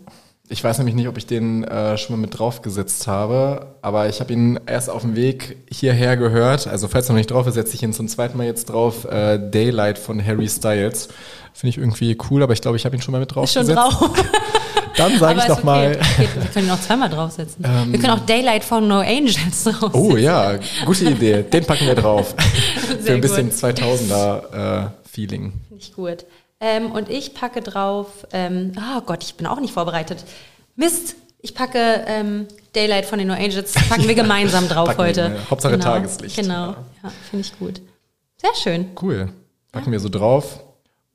Ich 0.50 0.64
weiß 0.64 0.78
nämlich 0.80 0.96
nicht, 0.96 1.08
ob 1.08 1.18
ich 1.18 1.26
den 1.26 1.64
äh, 1.64 1.98
schon 1.98 2.16
mal 2.16 2.22
mit 2.22 2.38
draufgesetzt 2.38 3.08
habe, 3.08 3.76
aber 3.82 4.10
ich 4.10 4.20
habe 4.20 4.34
ihn 4.34 4.60
erst 4.66 4.90
auf 4.90 5.02
dem 5.02 5.16
Weg 5.16 5.58
hierher 5.72 6.18
gehört. 6.18 6.68
Also 6.68 6.88
falls 6.90 7.08
er 7.08 7.14
noch 7.14 7.20
nicht 7.20 7.32
drauf 7.32 7.48
ist, 7.48 7.54
setze 7.54 7.76
ich 7.76 7.82
ihn 7.84 7.94
zum 7.94 8.08
zweiten 8.08 8.38
Mal 8.38 8.46
jetzt 8.46 8.66
drauf. 8.66 9.06
Äh, 9.06 9.40
Daylight 9.40 9.98
von 9.98 10.24
Harry 10.24 10.50
Styles. 10.50 11.08
Finde 11.54 11.70
ich 11.70 11.78
irgendwie 11.78 12.18
cool, 12.30 12.44
aber 12.44 12.54
ich 12.54 12.62
glaube, 12.62 12.76
ich 12.78 12.86
habe 12.86 12.96
ihn 12.96 13.02
schon 13.02 13.14
mal 13.14 13.20
mit 13.20 13.34
draufgesetzt. 13.34 13.70
Ist 13.70 13.76
schon 13.76 14.14
drauf. 14.14 14.26
Dann 14.98 15.18
sage 15.20 15.40
ich 15.40 15.46
doch 15.46 15.58
okay. 15.58 15.66
mal. 15.66 15.92
Okay, 15.92 16.28
wir 16.36 16.50
können 16.50 16.68
ihn 16.68 16.72
auch 16.72 16.80
zweimal 16.80 17.10
draufsetzen. 17.10 17.66
Ähm, 17.66 17.92
wir 17.92 18.00
können 18.00 18.14
auch 18.14 18.26
Daylight 18.26 18.64
von 18.64 18.88
No 18.88 19.00
Angels 19.00 19.64
draufsetzen. 19.64 19.92
Oh 19.94 20.18
ja, 20.18 20.60
gute 20.86 21.06
Idee. 21.10 21.44
Den 21.44 21.66
packen 21.66 21.88
wir 21.88 21.96
drauf. 21.96 22.36
Für 23.04 23.14
ein 23.14 23.22
bisschen 23.22 23.52
2000er 23.52 24.86
äh, 24.86 24.90
Feeling. 25.10 25.54
Finde 25.68 25.84
ich 25.84 25.94
gut. 25.94 26.26
Ähm, 26.60 26.92
und 26.92 27.10
ich 27.10 27.34
packe 27.34 27.62
drauf, 27.62 28.08
ähm, 28.32 28.72
oh 28.78 29.02
Gott, 29.02 29.24
ich 29.24 29.36
bin 29.36 29.48
auch 29.48 29.60
nicht 29.60 29.74
vorbereitet. 29.74 30.24
Mist, 30.76 31.16
ich 31.42 31.56
packe 31.56 32.06
ähm, 32.08 32.48
Daylight 32.74 33.06
von 33.06 33.20
den 33.20 33.28
No 33.28 33.34
Angels, 33.34 33.74
packen 33.90 34.08
wir 34.08 34.16
gemeinsam 34.16 34.70
drauf 34.70 34.88
packen, 34.88 35.02
heute. 35.02 35.22
Ja. 35.22 35.50
Hauptsache 35.50 35.74
genau, 35.74 35.84
Tageslicht. 35.84 36.36
Genau, 36.36 36.68
ja, 36.68 36.78
ja 37.04 37.12
finde 37.30 37.46
ich 37.46 37.60
gut. 37.60 37.82
Sehr 38.38 38.56
schön. 38.56 38.92
Cool. 39.02 39.30
Packen 39.72 39.92
wir 39.92 40.00
so 40.00 40.10
drauf 40.10 40.60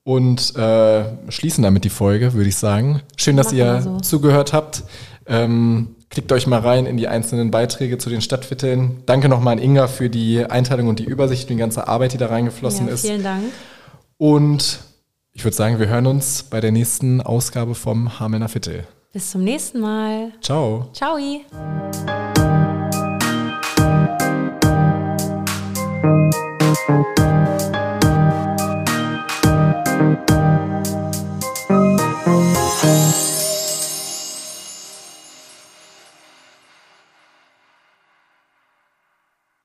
und 0.09 0.57
äh, 0.57 1.05
schließen 1.29 1.63
damit 1.63 1.85
die 1.85 1.91
Folge, 1.91 2.33
würde 2.33 2.49
ich 2.49 2.57
sagen. 2.57 3.03
Schön, 3.17 3.37
dass 3.37 3.49
Machen 3.49 3.59
ihr 3.59 3.83
so. 3.83 4.01
zugehört 4.01 4.55
habt. 4.55 4.85
Ähm, 5.27 5.97
klickt 6.09 6.33
euch 6.33 6.47
mal 6.47 6.61
rein 6.61 6.87
in 6.87 6.97
die 6.97 7.09
einzelnen 7.09 7.51
Beiträge 7.51 7.99
zu 7.99 8.09
den 8.09 8.23
Stadtvierteln. 8.23 9.03
Danke 9.05 9.29
nochmal 9.29 9.59
an 9.59 9.63
Inga 9.63 9.87
für 9.87 10.09
die 10.09 10.47
Einteilung 10.47 10.89
und 10.89 10.99
die 10.99 11.05
Übersicht 11.05 11.43
und 11.43 11.51
die 11.51 11.57
ganze 11.61 11.89
Arbeit, 11.89 12.15
die 12.15 12.17
da 12.17 12.29
reingeflossen 12.29 12.87
ja, 12.87 12.95
ist. 12.95 13.03
Vielen 13.03 13.23
Dank. 13.23 13.45
Und 14.17 14.79
ich 15.33 15.45
würde 15.45 15.55
sagen, 15.55 15.79
wir 15.79 15.89
hören 15.89 16.07
uns 16.07 16.43
bei 16.43 16.63
der 16.63 16.73
nächsten 16.73 17.21
Ausgabe 17.21 17.75
vom 17.75 18.19
Hamelner 18.19 18.49
Viertel. 18.49 18.89
Bis 19.13 19.31
zum 19.33 19.45
nächsten 19.45 19.79
Mal. 19.79 20.33
Ciao. 20.41 20.89
Ciao. 20.95 21.19
Thank 26.87 27.49